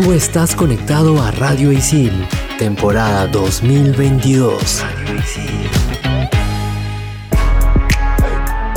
Tú 0.00 0.12
estás 0.12 0.54
conectado 0.54 1.20
a 1.20 1.32
Radio 1.32 1.72
Isil, 1.72 2.12
temporada 2.56 3.26
2022. 3.26 4.84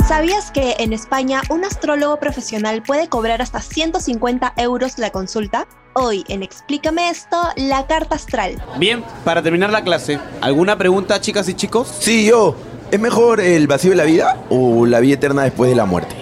¿Sabías 0.04 0.50
que 0.50 0.74
en 0.80 0.92
España 0.92 1.42
un 1.48 1.64
astrólogo 1.64 2.18
profesional 2.18 2.82
puede 2.82 3.08
cobrar 3.08 3.40
hasta 3.40 3.60
150 3.60 4.54
euros 4.56 4.98
la 4.98 5.10
consulta? 5.10 5.68
Hoy 5.92 6.24
en 6.26 6.42
Explícame 6.42 7.08
esto, 7.08 7.40
la 7.54 7.86
carta 7.86 8.16
astral. 8.16 8.60
Bien, 8.78 9.04
para 9.24 9.44
terminar 9.44 9.70
la 9.70 9.84
clase, 9.84 10.18
¿alguna 10.40 10.76
pregunta 10.76 11.20
chicas 11.20 11.48
y 11.48 11.54
chicos? 11.54 11.86
Sí, 12.00 12.26
yo. 12.26 12.56
¿Es 12.90 12.98
mejor 12.98 13.40
el 13.40 13.68
vacío 13.68 13.90
de 13.90 13.96
la 13.96 14.04
vida 14.04 14.42
o 14.50 14.86
la 14.86 14.98
vida 14.98 15.14
eterna 15.14 15.44
después 15.44 15.70
de 15.70 15.76
la 15.76 15.84
muerte? 15.84 16.21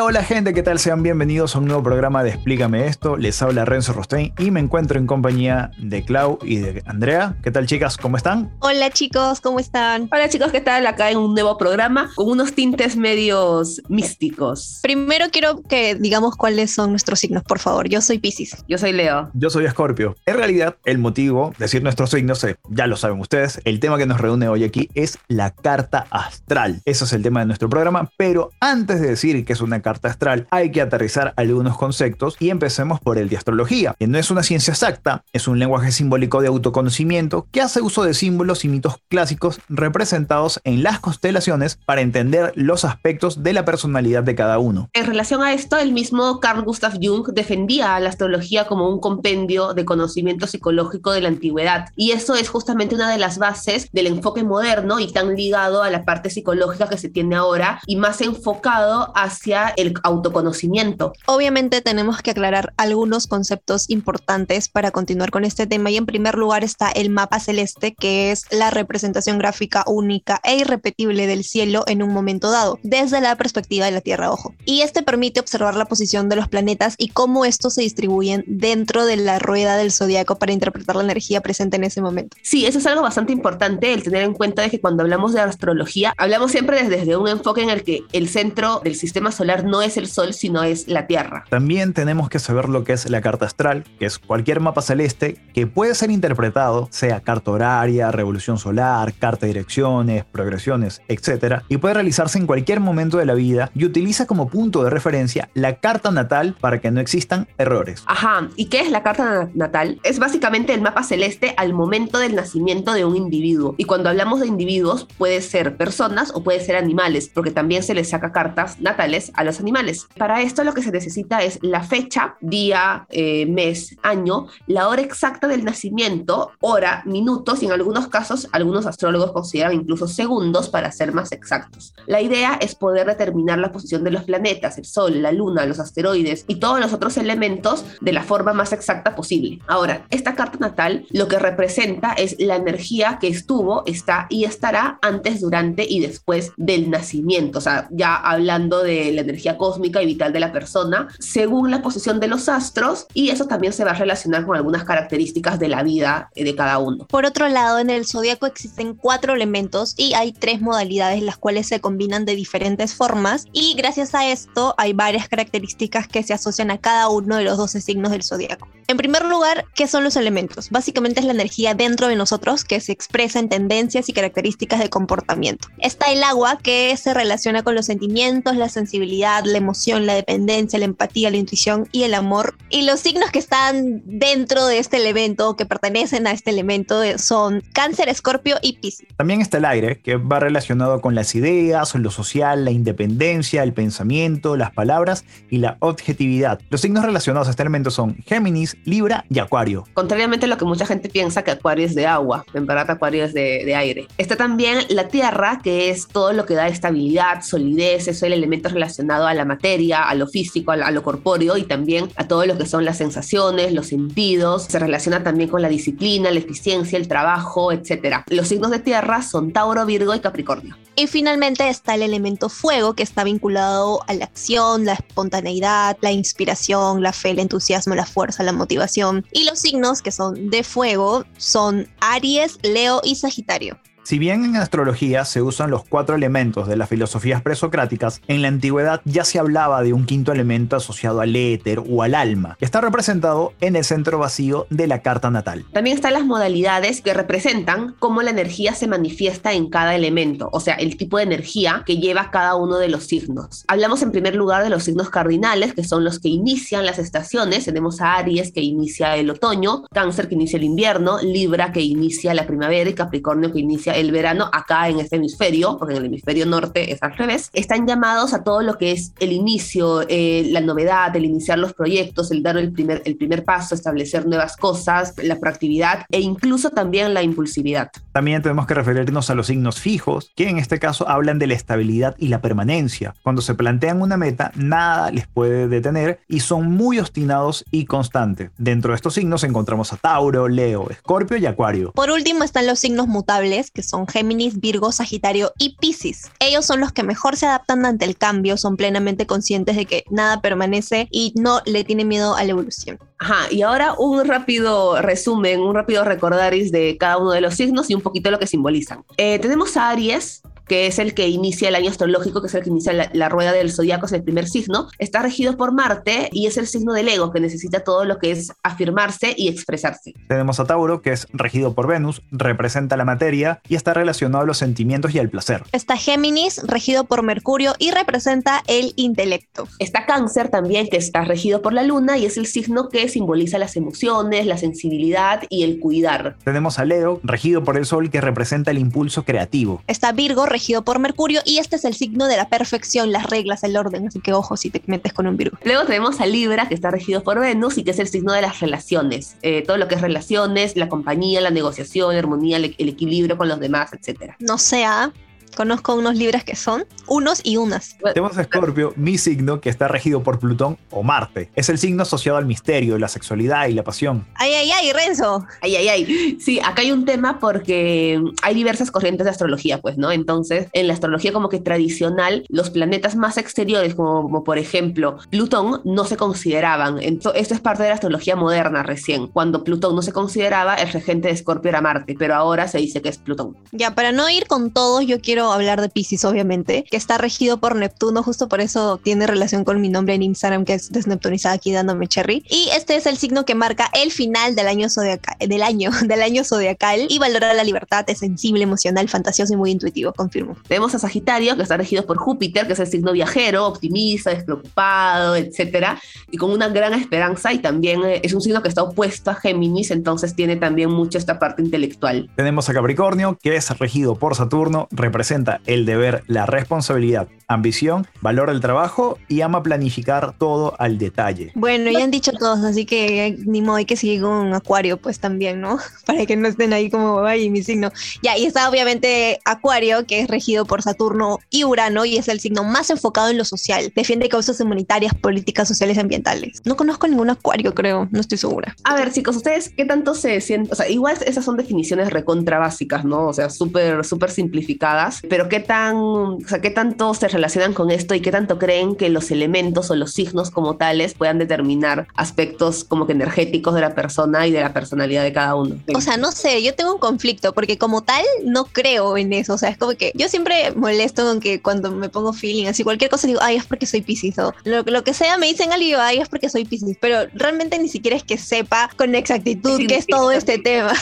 Hola, 0.00 0.20
hola 0.20 0.24
gente, 0.24 0.54
¿qué 0.54 0.62
tal? 0.62 0.78
Sean 0.78 1.02
bienvenidos 1.02 1.54
a 1.54 1.58
un 1.58 1.66
nuevo 1.66 1.82
programa 1.82 2.24
de 2.24 2.30
Explícame 2.30 2.86
esto. 2.86 3.18
Les 3.18 3.42
habla 3.42 3.66
Renzo 3.66 3.92
Rostein 3.92 4.32
y 4.38 4.50
me 4.50 4.58
encuentro 4.58 4.98
en 4.98 5.06
compañía 5.06 5.72
de 5.76 6.02
Clau 6.02 6.38
y 6.42 6.56
de 6.56 6.82
Andrea. 6.86 7.36
¿Qué 7.42 7.50
tal 7.50 7.66
chicas? 7.66 7.98
¿Cómo 7.98 8.16
están? 8.16 8.50
Hola 8.60 8.88
chicos, 8.90 9.42
¿cómo 9.42 9.60
están? 9.60 10.08
Hola 10.10 10.30
chicos, 10.30 10.52
¿qué 10.52 10.62
tal? 10.62 10.86
Acá 10.86 11.10
en 11.10 11.18
un 11.18 11.34
nuevo 11.34 11.58
programa 11.58 12.10
con 12.14 12.30
unos 12.30 12.54
tintes 12.54 12.96
medios 12.96 13.82
místicos. 13.88 14.80
Primero 14.82 15.26
quiero 15.30 15.62
que 15.62 15.96
digamos 15.96 16.34
cuáles 16.34 16.70
son 16.72 16.90
nuestros 16.90 17.20
signos, 17.20 17.42
por 17.42 17.58
favor. 17.58 17.86
Yo 17.86 18.00
soy 18.00 18.18
Pisces. 18.18 18.64
Yo 18.68 18.78
soy 18.78 18.92
Leo. 18.92 19.30
Yo 19.34 19.50
soy 19.50 19.66
Escorpio. 19.66 20.16
En 20.24 20.36
realidad, 20.36 20.76
el 20.86 20.96
motivo, 20.96 21.52
decir 21.58 21.82
nuestros 21.82 22.10
signos, 22.10 22.42
eh, 22.44 22.56
ya 22.70 22.86
lo 22.86 22.96
saben 22.96 23.20
ustedes, 23.20 23.60
el 23.64 23.80
tema 23.80 23.98
que 23.98 24.06
nos 24.06 24.18
reúne 24.18 24.48
hoy 24.48 24.64
aquí 24.64 24.88
es 24.94 25.18
la 25.28 25.50
carta 25.50 26.06
astral. 26.10 26.80
Eso 26.86 27.04
es 27.04 27.12
el 27.12 27.22
tema 27.22 27.40
de 27.40 27.46
nuestro 27.46 27.68
programa, 27.68 28.10
pero 28.16 28.50
antes 28.60 29.00
de 29.02 29.08
decir 29.08 29.44
que 29.44 29.52
es 29.52 29.60
una 29.60 29.82
carta 29.82 29.89
astral, 29.90 30.46
hay 30.50 30.70
que 30.70 30.80
aterrizar 30.80 31.34
algunos 31.36 31.76
conceptos 31.76 32.36
y 32.38 32.50
empecemos 32.50 33.00
por 33.00 33.18
el 33.18 33.28
de 33.28 33.36
astrología, 33.36 33.94
que 33.98 34.06
no 34.06 34.18
es 34.18 34.30
una 34.30 34.42
ciencia 34.42 34.72
exacta, 34.72 35.24
es 35.32 35.48
un 35.48 35.58
lenguaje 35.58 35.92
simbólico 35.92 36.40
de 36.40 36.48
autoconocimiento 36.48 37.46
que 37.50 37.60
hace 37.60 37.80
uso 37.80 38.04
de 38.04 38.14
símbolos 38.14 38.64
y 38.64 38.68
mitos 38.68 38.96
clásicos 39.08 39.60
representados 39.68 40.60
en 40.64 40.82
las 40.82 41.00
constelaciones 41.00 41.78
para 41.84 42.00
entender 42.00 42.52
los 42.54 42.84
aspectos 42.84 43.42
de 43.42 43.52
la 43.52 43.64
personalidad 43.64 44.22
de 44.22 44.34
cada 44.34 44.58
uno. 44.58 44.88
En 44.92 45.06
relación 45.06 45.42
a 45.42 45.52
esto, 45.52 45.76
el 45.78 45.92
mismo 45.92 46.40
Carl 46.40 46.62
Gustav 46.62 46.98
Jung 47.00 47.28
defendía 47.32 47.96
a 47.96 48.00
la 48.00 48.08
astrología 48.08 48.66
como 48.66 48.88
un 48.88 49.00
compendio 49.00 49.74
de 49.74 49.84
conocimiento 49.84 50.46
psicológico 50.46 51.12
de 51.12 51.20
la 51.20 51.28
antigüedad 51.28 51.86
y 51.96 52.12
eso 52.12 52.34
es 52.34 52.48
justamente 52.48 52.94
una 52.94 53.10
de 53.10 53.18
las 53.18 53.38
bases 53.38 53.88
del 53.92 54.06
enfoque 54.06 54.44
moderno 54.44 55.00
y 55.00 55.12
tan 55.12 55.34
ligado 55.34 55.82
a 55.82 55.90
la 55.90 56.04
parte 56.04 56.30
psicológica 56.30 56.88
que 56.88 56.98
se 56.98 57.08
tiene 57.08 57.36
ahora 57.36 57.80
y 57.86 57.96
más 57.96 58.20
enfocado 58.20 59.12
hacia 59.14 59.72
el 59.80 59.94
autoconocimiento. 60.02 61.12
Obviamente 61.26 61.80
tenemos 61.80 62.22
que 62.22 62.32
aclarar 62.32 62.72
algunos 62.76 63.26
conceptos 63.26 63.88
importantes 63.88 64.68
para 64.68 64.90
continuar 64.90 65.30
con 65.30 65.44
este 65.44 65.66
tema 65.66 65.90
y 65.90 65.96
en 65.96 66.06
primer 66.06 66.36
lugar 66.36 66.64
está 66.64 66.90
el 66.90 67.10
mapa 67.10 67.40
celeste 67.40 67.94
que 67.94 68.30
es 68.30 68.46
la 68.50 68.70
representación 68.70 69.38
gráfica 69.38 69.84
única 69.86 70.40
e 70.44 70.56
irrepetible 70.56 71.26
del 71.26 71.44
cielo 71.44 71.84
en 71.86 72.02
un 72.02 72.12
momento 72.12 72.50
dado 72.50 72.78
desde 72.82 73.20
la 73.20 73.36
perspectiva 73.36 73.86
de 73.86 73.92
la 73.92 74.00
Tierra, 74.00 74.30
ojo. 74.30 74.54
Y 74.64 74.80
este 74.82 75.02
permite 75.02 75.40
observar 75.40 75.76
la 75.76 75.84
posición 75.84 76.28
de 76.28 76.36
los 76.36 76.48
planetas 76.48 76.94
y 76.98 77.08
cómo 77.08 77.44
estos 77.44 77.74
se 77.74 77.82
distribuyen 77.82 78.44
dentro 78.46 79.04
de 79.04 79.16
la 79.16 79.38
rueda 79.38 79.76
del 79.76 79.92
zodiaco 79.92 80.36
para 80.36 80.52
interpretar 80.52 80.96
la 80.96 81.02
energía 81.02 81.40
presente 81.40 81.76
en 81.76 81.84
ese 81.84 82.00
momento. 82.00 82.36
Sí, 82.42 82.66
eso 82.66 82.78
es 82.78 82.86
algo 82.86 83.02
bastante 83.02 83.32
importante 83.32 83.92
el 83.92 84.02
tener 84.02 84.22
en 84.22 84.34
cuenta 84.34 84.62
de 84.62 84.70
que 84.70 84.80
cuando 84.80 85.02
hablamos 85.02 85.32
de 85.32 85.40
astrología 85.40 86.14
hablamos 86.16 86.50
siempre 86.50 86.82
desde, 86.82 86.98
desde 86.98 87.16
un 87.16 87.28
enfoque 87.28 87.62
en 87.62 87.70
el 87.70 87.82
que 87.82 88.02
el 88.12 88.28
centro 88.28 88.80
del 88.82 88.96
sistema 88.96 89.32
solar 89.32 89.64
no 89.70 89.82
es 89.82 89.96
el 89.96 90.08
Sol, 90.08 90.34
sino 90.34 90.62
es 90.62 90.88
la 90.88 91.06
Tierra. 91.06 91.44
También 91.48 91.94
tenemos 91.94 92.28
que 92.28 92.38
saber 92.38 92.68
lo 92.68 92.84
que 92.84 92.92
es 92.92 93.08
la 93.08 93.20
carta 93.20 93.46
astral, 93.46 93.84
que 93.98 94.06
es 94.06 94.18
cualquier 94.18 94.60
mapa 94.60 94.82
celeste 94.82 95.38
que 95.54 95.66
puede 95.66 95.94
ser 95.94 96.10
interpretado, 96.10 96.88
sea 96.90 97.20
carta 97.20 97.52
horaria, 97.52 98.10
revolución 98.10 98.58
solar, 98.58 99.12
carta 99.14 99.46
de 99.46 99.52
direcciones, 99.52 100.24
progresiones, 100.24 101.02
etc. 101.08 101.62
Y 101.68 101.78
puede 101.78 101.94
realizarse 101.94 102.38
en 102.38 102.46
cualquier 102.46 102.80
momento 102.80 103.18
de 103.18 103.26
la 103.26 103.34
vida 103.34 103.70
y 103.74 103.84
utiliza 103.84 104.26
como 104.26 104.48
punto 104.48 104.82
de 104.84 104.90
referencia 104.90 105.48
la 105.54 105.76
carta 105.76 106.10
natal 106.10 106.56
para 106.60 106.80
que 106.80 106.90
no 106.90 107.00
existan 107.00 107.48
errores. 107.58 108.02
Ajá, 108.06 108.48
¿y 108.56 108.66
qué 108.66 108.80
es 108.80 108.90
la 108.90 109.02
carta 109.02 109.48
natal? 109.54 110.00
Es 110.02 110.18
básicamente 110.18 110.74
el 110.74 110.82
mapa 110.82 111.02
celeste 111.02 111.54
al 111.56 111.72
momento 111.72 112.18
del 112.18 112.34
nacimiento 112.34 112.92
de 112.92 113.04
un 113.04 113.16
individuo. 113.16 113.74
Y 113.78 113.84
cuando 113.84 114.08
hablamos 114.08 114.40
de 114.40 114.46
individuos, 114.46 115.06
puede 115.18 115.40
ser 115.40 115.76
personas 115.76 116.32
o 116.34 116.42
puede 116.42 116.60
ser 116.60 116.76
animales, 116.76 117.30
porque 117.32 117.50
también 117.50 117.82
se 117.82 117.94
les 117.94 118.10
saca 118.10 118.32
cartas 118.32 118.80
natales 118.80 119.32
a 119.34 119.44
los 119.44 119.49
animales. 119.58 120.06
Para 120.16 120.42
esto 120.42 120.62
lo 120.62 120.74
que 120.74 120.82
se 120.82 120.92
necesita 120.92 121.42
es 121.42 121.58
la 121.62 121.82
fecha, 121.82 122.36
día, 122.40 123.06
eh, 123.10 123.46
mes, 123.46 123.96
año, 124.02 124.46
la 124.66 124.88
hora 124.88 125.02
exacta 125.02 125.48
del 125.48 125.64
nacimiento, 125.64 126.52
hora, 126.60 127.02
minutos 127.06 127.62
y 127.62 127.66
en 127.66 127.72
algunos 127.72 128.08
casos 128.08 128.48
algunos 128.52 128.86
astrólogos 128.86 129.32
consideran 129.32 129.72
incluso 129.72 130.06
segundos 130.06 130.68
para 130.68 130.92
ser 130.92 131.12
más 131.12 131.32
exactos. 131.32 131.94
La 132.06 132.20
idea 132.20 132.58
es 132.60 132.74
poder 132.74 133.06
determinar 133.06 133.58
la 133.58 133.72
posición 133.72 134.04
de 134.04 134.10
los 134.10 134.24
planetas, 134.24 134.78
el 134.78 134.84
Sol, 134.84 135.22
la 135.22 135.32
Luna, 135.32 135.66
los 135.66 135.80
asteroides 135.80 136.44
y 136.46 136.56
todos 136.56 136.78
los 136.78 136.92
otros 136.92 137.16
elementos 137.16 137.84
de 138.00 138.12
la 138.12 138.22
forma 138.22 138.52
más 138.52 138.72
exacta 138.72 139.16
posible. 139.16 139.60
Ahora, 139.66 140.06
esta 140.10 140.34
carta 140.34 140.58
natal 140.58 141.06
lo 141.10 141.28
que 141.28 141.38
representa 141.38 142.12
es 142.12 142.36
la 142.38 142.56
energía 142.56 143.18
que 143.20 143.28
estuvo, 143.28 143.82
está 143.86 144.26
y 144.28 144.44
estará 144.44 144.98
antes, 145.02 145.40
durante 145.40 145.86
y 145.88 146.00
después 146.00 146.52
del 146.56 146.90
nacimiento. 146.90 147.58
O 147.58 147.62
sea, 147.62 147.88
ya 147.90 148.16
hablando 148.16 148.82
de 148.82 149.12
la 149.12 149.22
energía 149.22 149.39
cósmica 149.56 150.02
y 150.02 150.06
vital 150.06 150.32
de 150.32 150.40
la 150.40 150.52
persona, 150.52 151.08
según 151.18 151.70
la 151.70 151.82
posición 151.82 152.20
de 152.20 152.28
los 152.28 152.48
astros, 152.48 153.06
y 153.14 153.30
eso 153.30 153.46
también 153.46 153.72
se 153.72 153.84
va 153.84 153.92
a 153.92 153.94
relacionar 153.94 154.46
con 154.46 154.56
algunas 154.56 154.84
características 154.84 155.58
de 155.58 155.68
la 155.68 155.82
vida 155.82 156.30
de 156.34 156.54
cada 156.54 156.78
uno. 156.78 157.06
Por 157.06 157.24
otro 157.24 157.48
lado, 157.48 157.78
en 157.78 157.90
el 157.90 158.06
zodiaco 158.06 158.46
existen 158.46 158.94
cuatro 158.94 159.34
elementos 159.34 159.94
y 159.96 160.14
hay 160.14 160.32
tres 160.32 160.60
modalidades 160.60 161.22
las 161.22 161.36
cuales 161.36 161.68
se 161.68 161.80
combinan 161.80 162.24
de 162.24 162.34
diferentes 162.34 162.94
formas 162.94 163.46
y 163.52 163.74
gracias 163.74 164.14
a 164.14 164.28
esto 164.28 164.74
hay 164.78 164.92
varias 164.92 165.28
características 165.28 166.08
que 166.08 166.22
se 166.22 166.32
asocian 166.32 166.70
a 166.70 166.78
cada 166.78 167.08
uno 167.08 167.36
de 167.36 167.44
los 167.44 167.56
12 167.56 167.80
signos 167.80 168.12
del 168.12 168.22
zodiaco. 168.22 168.68
En 168.90 168.96
primer 168.96 169.24
lugar, 169.24 169.66
¿qué 169.76 169.86
son 169.86 170.02
los 170.02 170.16
elementos? 170.16 170.70
Básicamente 170.70 171.20
es 171.20 171.26
la 171.26 171.32
energía 171.32 171.74
dentro 171.74 172.08
de 172.08 172.16
nosotros 172.16 172.64
que 172.64 172.80
se 172.80 172.90
expresa 172.90 173.38
en 173.38 173.48
tendencias 173.48 174.08
y 174.08 174.12
características 174.12 174.80
de 174.80 174.90
comportamiento. 174.90 175.68
Está 175.78 176.10
el 176.10 176.24
agua 176.24 176.58
que 176.60 176.96
se 176.96 177.14
relaciona 177.14 177.62
con 177.62 177.76
los 177.76 177.86
sentimientos, 177.86 178.56
la 178.56 178.68
sensibilidad, 178.68 179.29
la 179.44 179.58
emoción, 179.58 180.06
la 180.06 180.14
dependencia, 180.14 180.78
la 180.78 180.84
empatía, 180.84 181.30
la 181.30 181.36
intuición 181.36 181.88
y 181.92 182.02
el 182.02 182.14
amor. 182.14 182.56
Y 182.68 182.82
los 182.82 183.00
signos 183.00 183.30
que 183.30 183.38
están 183.38 184.02
dentro 184.04 184.66
de 184.66 184.78
este 184.78 184.96
elemento, 184.96 185.56
que 185.56 185.66
pertenecen 185.66 186.26
a 186.26 186.32
este 186.32 186.50
elemento, 186.50 187.00
son 187.18 187.62
cáncer, 187.72 188.08
escorpio 188.08 188.56
y 188.62 188.78
piscis. 188.78 189.08
También 189.16 189.40
está 189.40 189.58
el 189.58 189.64
aire, 189.64 190.00
que 190.00 190.16
va 190.16 190.40
relacionado 190.40 191.00
con 191.00 191.14
las 191.14 191.34
ideas, 191.34 191.94
lo 191.94 192.10
social, 192.10 192.64
la 192.64 192.70
independencia, 192.70 193.62
el 193.62 193.72
pensamiento, 193.72 194.56
las 194.56 194.72
palabras 194.72 195.24
y 195.50 195.58
la 195.58 195.76
objetividad. 195.80 196.60
Los 196.70 196.80
signos 196.80 197.04
relacionados 197.04 197.48
a 197.48 197.50
este 197.50 197.62
elemento 197.62 197.90
son 197.90 198.16
Géminis, 198.26 198.76
Libra 198.84 199.24
y 199.28 199.38
Acuario. 199.38 199.84
Contrariamente 199.94 200.46
a 200.46 200.48
lo 200.48 200.56
que 200.56 200.64
mucha 200.64 200.86
gente 200.86 201.08
piensa 201.08 201.42
que 201.42 201.50
Acuario 201.50 201.86
es 201.86 201.94
de 201.94 202.06
agua, 202.06 202.44
en 202.54 202.66
verdad 202.66 202.90
Acuario 202.90 203.24
es 203.24 203.34
de, 203.34 203.64
de 203.64 203.74
aire. 203.74 204.06
Está 204.18 204.36
también 204.36 204.78
la 204.88 205.08
Tierra, 205.08 205.60
que 205.62 205.90
es 205.90 206.08
todo 206.08 206.32
lo 206.32 206.46
que 206.46 206.54
da 206.54 206.68
estabilidad, 206.68 207.42
solidez, 207.42 208.08
es 208.08 208.22
el 208.22 208.32
elemento 208.32 208.68
relacionado 208.68 209.19
a 209.26 209.34
la 209.34 209.44
materia, 209.44 210.08
a 210.08 210.14
lo 210.14 210.26
físico, 210.26 210.72
a, 210.72 210.74
a 210.74 210.90
lo 210.90 211.02
corpóreo 211.02 211.56
y 211.56 211.64
también 211.64 212.08
a 212.16 212.26
todo 212.26 212.46
lo 212.46 212.56
que 212.56 212.66
son 212.66 212.84
las 212.84 212.98
sensaciones, 212.98 213.72
los 213.72 213.88
sentidos. 213.88 214.64
Se 214.64 214.78
relaciona 214.78 215.22
también 215.22 215.48
con 215.48 215.62
la 215.62 215.68
disciplina, 215.68 216.30
la 216.30 216.38
eficiencia, 216.38 216.98
el 216.98 217.08
trabajo, 217.08 217.72
etc. 217.72 218.22
Los 218.28 218.48
signos 218.48 218.70
de 218.70 218.78
Tierra 218.78 219.22
son 219.22 219.52
Tauro, 219.52 219.84
Virgo 219.86 220.14
y 220.14 220.20
Capricornio. 220.20 220.76
Y 220.96 221.06
finalmente 221.06 221.68
está 221.68 221.94
el 221.94 222.02
elemento 222.02 222.48
fuego, 222.48 222.94
que 222.94 223.02
está 223.02 223.24
vinculado 223.24 224.00
a 224.06 224.14
la 224.14 224.26
acción, 224.26 224.84
la 224.84 224.94
espontaneidad, 224.94 225.96
la 226.00 226.12
inspiración, 226.12 227.02
la 227.02 227.12
fe, 227.12 227.30
el 227.30 227.38
entusiasmo, 227.38 227.94
la 227.94 228.06
fuerza, 228.06 228.42
la 228.42 228.52
motivación. 228.52 229.24
Y 229.32 229.44
los 229.44 229.60
signos 229.60 230.02
que 230.02 230.12
son 230.12 230.50
de 230.50 230.62
fuego 230.62 231.24
son 231.38 231.88
Aries, 232.00 232.58
Leo 232.62 233.00
y 233.04 233.14
Sagitario. 233.14 233.78
Si 234.10 234.18
bien 234.18 234.44
en 234.44 234.56
astrología 234.56 235.24
se 235.24 235.40
usan 235.40 235.70
los 235.70 235.84
cuatro 235.84 236.16
elementos 236.16 236.66
de 236.66 236.74
las 236.74 236.88
filosofías 236.88 237.42
presocráticas, 237.42 238.20
en 238.26 238.42
la 238.42 238.48
antigüedad 238.48 239.00
ya 239.04 239.24
se 239.24 239.38
hablaba 239.38 239.84
de 239.84 239.92
un 239.92 240.04
quinto 240.04 240.32
elemento 240.32 240.74
asociado 240.74 241.20
al 241.20 241.36
éter 241.36 241.80
o 241.88 242.02
al 242.02 242.16
alma, 242.16 242.56
está 242.60 242.80
representado 242.80 243.52
en 243.60 243.76
el 243.76 243.84
centro 243.84 244.18
vacío 244.18 244.66
de 244.68 244.88
la 244.88 245.02
carta 245.02 245.30
natal. 245.30 245.64
También 245.72 245.94
están 245.94 246.14
las 246.14 246.24
modalidades 246.24 247.02
que 247.02 247.14
representan 247.14 247.94
cómo 248.00 248.22
la 248.22 248.32
energía 248.32 248.74
se 248.74 248.88
manifiesta 248.88 249.52
en 249.52 249.70
cada 249.70 249.94
elemento, 249.94 250.50
o 250.52 250.58
sea, 250.58 250.74
el 250.74 250.96
tipo 250.96 251.18
de 251.18 251.22
energía 251.22 251.84
que 251.86 251.98
lleva 251.98 252.32
cada 252.32 252.56
uno 252.56 252.78
de 252.78 252.88
los 252.88 253.04
signos. 253.04 253.64
Hablamos 253.68 254.02
en 254.02 254.10
primer 254.10 254.34
lugar 254.34 254.64
de 254.64 254.70
los 254.70 254.82
signos 254.82 255.08
cardinales, 255.08 255.72
que 255.72 255.84
son 255.84 256.02
los 256.02 256.18
que 256.18 256.30
inician 256.30 256.84
las 256.84 256.98
estaciones. 256.98 257.64
Tenemos 257.64 258.00
a 258.00 258.16
Aries, 258.16 258.50
que 258.50 258.60
inicia 258.60 259.14
el 259.14 259.30
otoño, 259.30 259.84
Cáncer, 259.92 260.26
que 260.26 260.34
inicia 260.34 260.56
el 260.56 260.64
invierno, 260.64 261.22
Libra, 261.22 261.70
que 261.70 261.82
inicia 261.82 262.34
la 262.34 262.48
primavera 262.48 262.90
y 262.90 262.94
Capricornio, 262.94 263.52
que 263.52 263.60
inicia 263.60 263.99
el 264.00 264.12
verano 264.12 264.48
acá 264.52 264.88
en 264.88 265.00
este 265.00 265.16
hemisferio, 265.16 265.76
porque 265.78 265.94
en 265.94 266.00
el 266.00 266.06
hemisferio 266.06 266.46
norte 266.46 266.92
es 266.92 267.02
al 267.02 267.16
revés. 267.16 267.50
Están 267.52 267.86
llamados 267.86 268.34
a 268.34 268.42
todo 268.42 268.62
lo 268.62 268.78
que 268.78 268.92
es 268.92 269.12
el 269.20 269.32
inicio, 269.32 270.02
eh, 270.08 270.48
la 270.50 270.60
novedad, 270.60 271.14
el 271.16 271.24
iniciar 271.24 271.58
los 271.58 271.74
proyectos, 271.74 272.30
el 272.30 272.42
dar 272.42 272.56
el 272.56 272.72
primer, 272.72 273.02
el 273.04 273.16
primer 273.16 273.44
paso, 273.44 273.74
establecer 273.74 274.26
nuevas 274.26 274.56
cosas, 274.56 275.14
la 275.22 275.38
proactividad 275.38 276.04
e 276.10 276.20
incluso 276.20 276.70
también 276.70 277.14
la 277.14 277.22
impulsividad. 277.22 277.90
También 278.12 278.42
tenemos 278.42 278.66
que 278.66 278.74
referirnos 278.74 279.30
a 279.30 279.34
los 279.34 279.46
signos 279.46 279.80
fijos, 279.80 280.32
que 280.34 280.48
en 280.48 280.58
este 280.58 280.78
caso 280.78 281.08
hablan 281.08 281.38
de 281.38 281.46
la 281.46 281.54
estabilidad 281.54 282.16
y 282.18 282.28
la 282.28 282.40
permanencia. 282.40 283.14
Cuando 283.22 283.42
se 283.42 283.54
plantean 283.54 284.02
una 284.02 284.16
meta, 284.16 284.52
nada 284.56 285.10
les 285.10 285.26
puede 285.26 285.68
detener 285.68 286.20
y 286.28 286.40
son 286.40 286.72
muy 286.72 286.98
obstinados 286.98 287.64
y 287.70 287.84
constantes. 287.84 288.50
Dentro 288.58 288.92
de 288.92 288.96
estos 288.96 289.14
signos 289.14 289.44
encontramos 289.44 289.92
a 289.92 289.96
Tauro, 289.96 290.48
Leo, 290.48 290.88
Escorpio 290.90 291.36
y 291.36 291.46
Acuario. 291.46 291.92
Por 291.92 292.10
último 292.10 292.44
están 292.44 292.66
los 292.66 292.78
signos 292.78 293.06
mutables, 293.06 293.70
que 293.70 293.79
son 293.82 294.06
Géminis, 294.06 294.60
Virgo, 294.60 294.92
Sagitario 294.92 295.52
y 295.58 295.76
Piscis. 295.76 296.30
Ellos 296.38 296.66
son 296.66 296.80
los 296.80 296.92
que 296.92 297.02
mejor 297.02 297.36
se 297.36 297.46
adaptan 297.46 297.84
ante 297.86 298.04
el 298.04 298.16
cambio, 298.16 298.56
son 298.56 298.76
plenamente 298.76 299.26
conscientes 299.26 299.76
de 299.76 299.86
que 299.86 300.04
nada 300.10 300.40
permanece 300.40 301.08
y 301.10 301.32
no 301.36 301.60
le 301.66 301.84
tienen 301.84 302.08
miedo 302.08 302.34
a 302.36 302.44
la 302.44 302.50
evolución. 302.50 302.98
Ajá, 303.18 303.50
y 303.50 303.62
ahora 303.62 303.94
un 303.98 304.24
rápido 304.24 305.00
resumen, 305.02 305.60
un 305.60 305.74
rápido 305.74 306.04
recordaris 306.04 306.72
de 306.72 306.96
cada 306.98 307.18
uno 307.18 307.32
de 307.32 307.40
los 307.40 307.54
signos 307.54 307.90
y 307.90 307.94
un 307.94 308.00
poquito 308.00 308.30
lo 308.30 308.38
que 308.38 308.46
simbolizan. 308.46 309.04
Eh, 309.16 309.38
tenemos 309.38 309.76
a 309.76 309.90
Aries, 309.90 310.42
que 310.70 310.86
es 310.86 311.00
el 311.00 311.14
que 311.14 311.26
inicia 311.26 311.68
el 311.68 311.74
año 311.74 311.90
astrológico, 311.90 312.40
que 312.40 312.46
es 312.46 312.54
el 312.54 312.62
que 312.62 312.70
inicia 312.70 312.92
la, 312.92 313.10
la 313.12 313.28
rueda 313.28 313.50
del 313.50 313.72
zodiaco, 313.72 314.06
es 314.06 314.12
el 314.12 314.22
primer 314.22 314.48
signo, 314.48 314.86
está 315.00 315.20
regido 315.20 315.56
por 315.56 315.72
Marte 315.72 316.28
y 316.30 316.46
es 316.46 316.56
el 316.58 316.68
signo 316.68 316.92
del 316.92 317.08
ego, 317.08 317.32
que 317.32 317.40
necesita 317.40 317.80
todo 317.80 318.04
lo 318.04 318.18
que 318.18 318.30
es 318.30 318.52
afirmarse 318.62 319.34
y 319.36 319.48
expresarse. 319.48 320.14
Tenemos 320.28 320.60
a 320.60 320.66
Tauro, 320.66 321.02
que 321.02 321.10
es 321.10 321.26
regido 321.32 321.74
por 321.74 321.88
Venus, 321.88 322.22
representa 322.30 322.96
la 322.96 323.04
materia 323.04 323.60
y 323.68 323.74
está 323.74 323.94
relacionado 323.94 324.44
a 324.44 324.46
los 324.46 324.58
sentimientos 324.58 325.12
y 325.12 325.18
al 325.18 325.28
placer. 325.28 325.64
Está 325.72 325.96
Géminis, 325.96 326.62
regido 326.62 327.02
por 327.02 327.24
Mercurio 327.24 327.74
y 327.80 327.90
representa 327.90 328.62
el 328.68 328.92
intelecto. 328.94 329.66
Está 329.80 330.06
Cáncer 330.06 330.50
también, 330.50 330.86
que 330.86 330.98
está 330.98 331.24
regido 331.24 331.62
por 331.62 331.72
la 331.72 331.82
Luna 331.82 332.16
y 332.16 332.26
es 332.26 332.36
el 332.36 332.46
signo 332.46 332.90
que 332.90 333.08
simboliza 333.08 333.58
las 333.58 333.74
emociones, 333.74 334.46
la 334.46 334.56
sensibilidad 334.56 335.42
y 335.48 335.64
el 335.64 335.80
cuidar. 335.80 336.36
Tenemos 336.44 336.78
a 336.78 336.84
Leo, 336.84 337.18
regido 337.24 337.64
por 337.64 337.76
el 337.76 337.86
Sol, 337.86 338.08
que 338.08 338.20
representa 338.20 338.70
el 338.70 338.78
impulso 338.78 339.24
creativo. 339.24 339.82
Está 339.88 340.12
Virgo, 340.12 340.46
regido 340.46 340.59
por 340.84 340.98
Mercurio 340.98 341.40
y 341.44 341.58
este 341.58 341.76
es 341.76 341.84
el 341.84 341.94
signo 341.94 342.26
de 342.26 342.36
la 342.36 342.48
perfección, 342.48 343.12
las 343.12 343.24
reglas, 343.24 343.64
el 343.64 343.76
orden, 343.76 344.06
así 344.06 344.20
que 344.20 344.32
ojo 344.32 344.56
si 344.56 344.70
te 344.70 344.82
metes 344.86 345.12
con 345.12 345.26
un 345.26 345.36
Virgo. 345.36 345.58
Luego 345.64 345.84
tenemos 345.84 346.20
a 346.20 346.26
Libra, 346.26 346.68
que 346.68 346.74
está 346.74 346.90
regido 346.90 347.22
por 347.22 347.40
Venus 347.40 347.78
y 347.78 347.84
que 347.84 347.92
es 347.92 347.98
el 347.98 348.08
signo 348.08 348.32
de 348.32 348.42
las 348.42 348.60
relaciones. 348.60 349.36
Eh, 349.42 349.62
todo 349.66 349.76
lo 349.76 349.88
que 349.88 349.94
es 349.94 350.00
relaciones, 350.00 350.76
la 350.76 350.88
compañía, 350.88 351.40
la 351.40 351.50
negociación, 351.50 352.12
la 352.12 352.18
armonía, 352.18 352.58
el, 352.58 352.74
el 352.78 352.88
equilibrio 352.88 353.36
con 353.36 353.48
los 353.48 353.58
demás, 353.58 353.90
etc. 353.92 354.34
No 354.38 354.58
sea, 354.58 355.12
conozco 355.56 355.94
unos 355.94 356.16
libras 356.16 356.44
que 356.44 356.56
son 356.56 356.84
unos 357.06 357.40
y 357.44 357.56
unas. 357.56 357.96
Tenemos 358.14 358.36
a 358.38 358.42
Escorpio, 358.42 358.92
mi 358.96 359.18
signo, 359.18 359.60
que 359.60 359.68
está 359.68 359.88
regido 359.88 360.22
por 360.22 360.38
Plutón 360.38 360.78
o 360.90 361.02
Marte. 361.02 361.50
Es 361.54 361.68
el 361.68 361.78
signo 361.78 362.02
asociado 362.02 362.38
al 362.38 362.46
misterio, 362.46 362.98
la 362.98 363.08
sexualidad 363.08 363.66
y 363.68 363.72
la 363.72 363.84
pasión. 363.84 364.26
Ay, 364.34 364.52
ay, 364.54 364.70
ay, 364.70 364.92
Renzo. 364.92 365.46
Ay, 365.60 365.76
ay, 365.76 365.88
ay. 365.88 366.38
Sí, 366.40 366.60
acá 366.60 366.82
hay 366.82 366.92
un 366.92 367.04
tema 367.04 367.38
porque 367.38 368.20
hay 368.42 368.54
diversas 368.54 368.90
corrientes 368.90 369.24
de 369.24 369.30
astrología, 369.30 369.80
pues, 369.80 369.98
¿no? 369.98 370.12
Entonces, 370.12 370.68
en 370.72 370.86
la 370.86 370.94
astrología 370.94 371.32
como 371.32 371.48
que 371.48 371.58
tradicional, 371.58 372.44
los 372.48 372.70
planetas 372.70 373.16
más 373.16 373.36
exteriores, 373.38 373.94
como, 373.94 374.22
como 374.22 374.44
por 374.44 374.58
ejemplo 374.58 375.18
Plutón, 375.30 375.80
no 375.84 376.04
se 376.04 376.16
consideraban. 376.16 377.02
Entonces, 377.02 377.42
esto 377.42 377.54
es 377.54 377.60
parte 377.60 377.82
de 377.82 377.88
la 377.88 377.94
astrología 377.96 378.36
moderna 378.36 378.82
recién. 378.82 379.26
Cuando 379.28 379.64
Plutón 379.64 379.94
no 379.96 380.02
se 380.02 380.12
consideraba, 380.12 380.74
el 380.74 380.92
regente 380.92 381.28
de 381.28 381.34
Escorpio 381.34 381.68
era 381.68 381.80
Marte, 381.80 382.14
pero 382.18 382.34
ahora 382.34 382.68
se 382.68 382.78
dice 382.78 383.02
que 383.02 383.08
es 383.08 383.18
Plutón. 383.18 383.56
Ya, 383.72 383.94
para 383.94 384.12
no 384.12 384.28
ir 384.30 384.46
con 384.46 384.70
todos, 384.70 385.06
yo 385.06 385.20
quiero 385.20 385.39
hablar 385.52 385.80
de 385.80 385.88
Pisces, 385.88 386.24
obviamente, 386.24 386.84
que 386.90 386.96
está 386.96 387.18
regido 387.18 387.58
por 387.58 387.76
Neptuno, 387.76 388.22
justo 388.22 388.48
por 388.48 388.60
eso 388.60 388.98
tiene 389.02 389.26
relación 389.26 389.64
con 389.64 389.80
mi 389.80 389.88
nombre 389.88 390.14
en 390.14 390.22
Instagram, 390.22 390.64
que 390.64 390.74
es 390.74 390.90
desneptunizada 390.92 391.54
aquí 391.54 391.72
dándome 391.72 392.06
cherry. 392.06 392.44
Y 392.48 392.68
este 392.76 392.96
es 392.96 393.06
el 393.06 393.16
signo 393.16 393.44
que 393.44 393.54
marca 393.54 393.90
el 393.94 394.10
final 394.10 394.54
del 394.54 394.68
año 394.68 394.88
zodiacal, 394.88 395.36
del 395.38 395.62
año, 395.62 395.90
del 396.06 396.22
año 396.22 396.44
zodiacal 396.44 397.06
y 397.08 397.18
valora 397.18 397.54
la 397.54 397.64
libertad, 397.64 398.04
es 398.08 398.18
sensible, 398.18 398.62
emocional, 398.62 399.08
fantasioso 399.08 399.52
y 399.52 399.56
muy 399.56 399.70
intuitivo, 399.70 400.12
confirmo. 400.12 400.56
Tenemos 400.68 400.94
a 400.94 400.98
Sagitario, 400.98 401.56
que 401.56 401.62
está 401.62 401.76
regido 401.76 402.06
por 402.06 402.18
Júpiter, 402.18 402.66
que 402.66 402.74
es 402.74 402.80
el 402.80 402.86
signo 402.86 403.12
viajero, 403.12 403.66
optimista, 403.66 404.30
despreocupado, 404.30 405.36
etcétera, 405.36 406.00
y 406.30 406.36
con 406.36 406.50
una 406.50 406.68
gran 406.68 406.94
esperanza, 406.94 407.52
y 407.52 407.58
también 407.58 408.04
eh, 408.04 408.20
es 408.22 408.34
un 408.34 408.40
signo 408.40 408.62
que 408.62 408.68
está 408.68 408.82
opuesto 408.82 409.30
a 409.30 409.34
Géminis, 409.34 409.90
entonces 409.90 410.34
tiene 410.34 410.56
también 410.56 410.90
mucho 410.90 411.18
esta 411.18 411.38
parte 411.38 411.62
intelectual. 411.62 412.28
Tenemos 412.36 412.68
a 412.68 412.74
Capricornio, 412.74 413.38
que 413.40 413.56
es 413.56 413.70
regido 413.78 414.16
por 414.16 414.34
Saturno, 414.34 414.88
representa 414.90 415.29
el 415.66 415.86
deber, 415.86 416.24
la 416.26 416.46
responsabilidad, 416.46 417.28
ambición, 417.50 418.06
valora 418.20 418.52
el 418.52 418.60
trabajo 418.60 419.18
y 419.28 419.40
ama 419.40 419.62
planificar 419.62 420.34
todo 420.38 420.74
al 420.78 420.98
detalle. 420.98 421.50
Bueno, 421.54 421.90
ya 421.90 422.04
han 422.04 422.10
dicho 422.10 422.32
todos, 422.32 422.64
así 422.64 422.86
que 422.86 423.36
ni 423.44 423.60
modo 423.60 423.76
hay 423.76 423.84
que 423.84 423.96
seguir 423.96 424.22
con 424.22 424.54
Acuario, 424.54 424.98
pues 424.98 425.18
también, 425.18 425.60
¿no? 425.60 425.78
Para 426.06 426.26
que 426.26 426.36
no 426.36 426.46
estén 426.46 426.72
ahí 426.72 426.90
como, 426.90 427.20
ay, 427.24 427.50
mi 427.50 427.62
signo. 427.62 427.90
Ya, 428.22 428.38
y 428.38 428.46
está 428.46 428.68
obviamente 428.68 429.40
Acuario, 429.44 430.06
que 430.06 430.20
es 430.20 430.28
regido 430.28 430.64
por 430.64 430.82
Saturno 430.82 431.38
y 431.50 431.64
Urano, 431.64 432.04
y 432.04 432.16
es 432.16 432.28
el 432.28 432.38
signo 432.38 432.62
más 432.62 432.88
enfocado 432.90 433.30
en 433.30 433.38
lo 433.38 433.44
social. 433.44 433.92
Defiende 433.96 434.28
causas 434.28 434.60
humanitarias, 434.60 435.14
políticas, 435.14 435.66
sociales 435.66 435.96
y 435.96 436.00
ambientales. 436.00 436.62
No 436.64 436.76
conozco 436.76 437.08
ningún 437.08 437.30
Acuario, 437.30 437.74
creo, 437.74 438.08
no 438.10 438.20
estoy 438.20 438.38
segura. 438.38 438.76
A 438.84 438.94
ver, 438.94 439.12
chicos, 439.12 439.36
¿ustedes 439.36 439.72
qué 439.76 439.84
tanto 439.84 440.14
se 440.14 440.40
sienten? 440.40 440.72
O 440.72 440.76
sea, 440.76 440.88
igual 440.88 441.16
esas 441.26 441.44
son 441.44 441.56
definiciones 441.56 442.10
recontra 442.10 442.58
básicas, 442.58 443.04
¿no? 443.04 443.26
O 443.26 443.32
sea, 443.32 443.50
súper, 443.50 444.04
súper 444.04 444.30
simplificadas, 444.30 445.19
pero 445.28 445.48
¿qué 445.48 445.60
tan, 445.60 445.96
o 445.96 446.38
sea, 446.46 446.60
qué 446.60 446.70
tanto 446.70 447.12
se 447.14 447.28
relacionan 447.28 447.74
con 447.74 447.90
esto 447.90 448.14
y 448.14 448.20
qué 448.20 448.30
tanto 448.30 448.58
creen 448.58 448.96
que 448.96 449.08
los 449.08 449.30
elementos 449.30 449.90
o 449.90 449.96
los 449.96 450.12
signos 450.12 450.50
como 450.50 450.76
tales 450.76 451.14
puedan 451.14 451.38
determinar 451.38 452.08
aspectos 452.14 452.84
como 452.84 453.06
que 453.06 453.12
energéticos 453.12 453.74
de 453.74 453.80
la 453.80 453.94
persona 453.94 454.46
y 454.46 454.52
de 454.52 454.60
la 454.60 454.72
personalidad 454.72 455.22
de 455.22 455.32
cada 455.32 455.54
uno? 455.54 455.76
O 455.94 456.00
sea, 456.00 456.16
no 456.16 456.32
sé, 456.32 456.62
yo 456.62 456.74
tengo 456.74 456.94
un 456.94 456.98
conflicto 456.98 457.52
porque 457.52 457.78
como 457.78 458.02
tal 458.02 458.24
no 458.44 458.64
creo 458.64 459.16
en 459.16 459.32
eso. 459.32 459.54
O 459.54 459.58
sea, 459.58 459.70
es 459.70 459.78
como 459.78 459.92
que 459.92 460.12
yo 460.14 460.28
siempre 460.28 460.72
molesto 460.72 461.24
con 461.24 461.40
que 461.40 461.60
cuando 461.60 461.90
me 461.90 462.08
pongo 462.08 462.32
feeling, 462.32 462.66
así 462.66 462.84
cualquier 462.84 463.10
cosa 463.10 463.26
digo, 463.26 463.40
ay, 463.42 463.56
es 463.56 463.66
porque 463.66 463.86
soy 463.86 464.02
Piscis. 464.02 464.38
O 464.38 464.54
lo, 464.64 464.82
lo 464.82 465.04
que 465.04 465.14
sea 465.14 465.36
me 465.38 465.46
dicen 465.46 465.72
algo 465.72 465.84
y 465.84 465.92
ay, 465.94 466.18
es 466.18 466.28
porque 466.28 466.48
soy 466.48 466.64
Piscis. 466.64 466.96
Pero 467.00 467.26
realmente 467.34 467.78
ni 467.78 467.88
siquiera 467.88 468.16
es 468.16 468.24
que 468.24 468.38
sepa 468.38 468.90
con 468.96 469.14
exactitud 469.14 469.80
qué 469.86 469.96
es 469.96 470.06
todo 470.06 470.32
este 470.32 470.58
tema. 470.70 470.92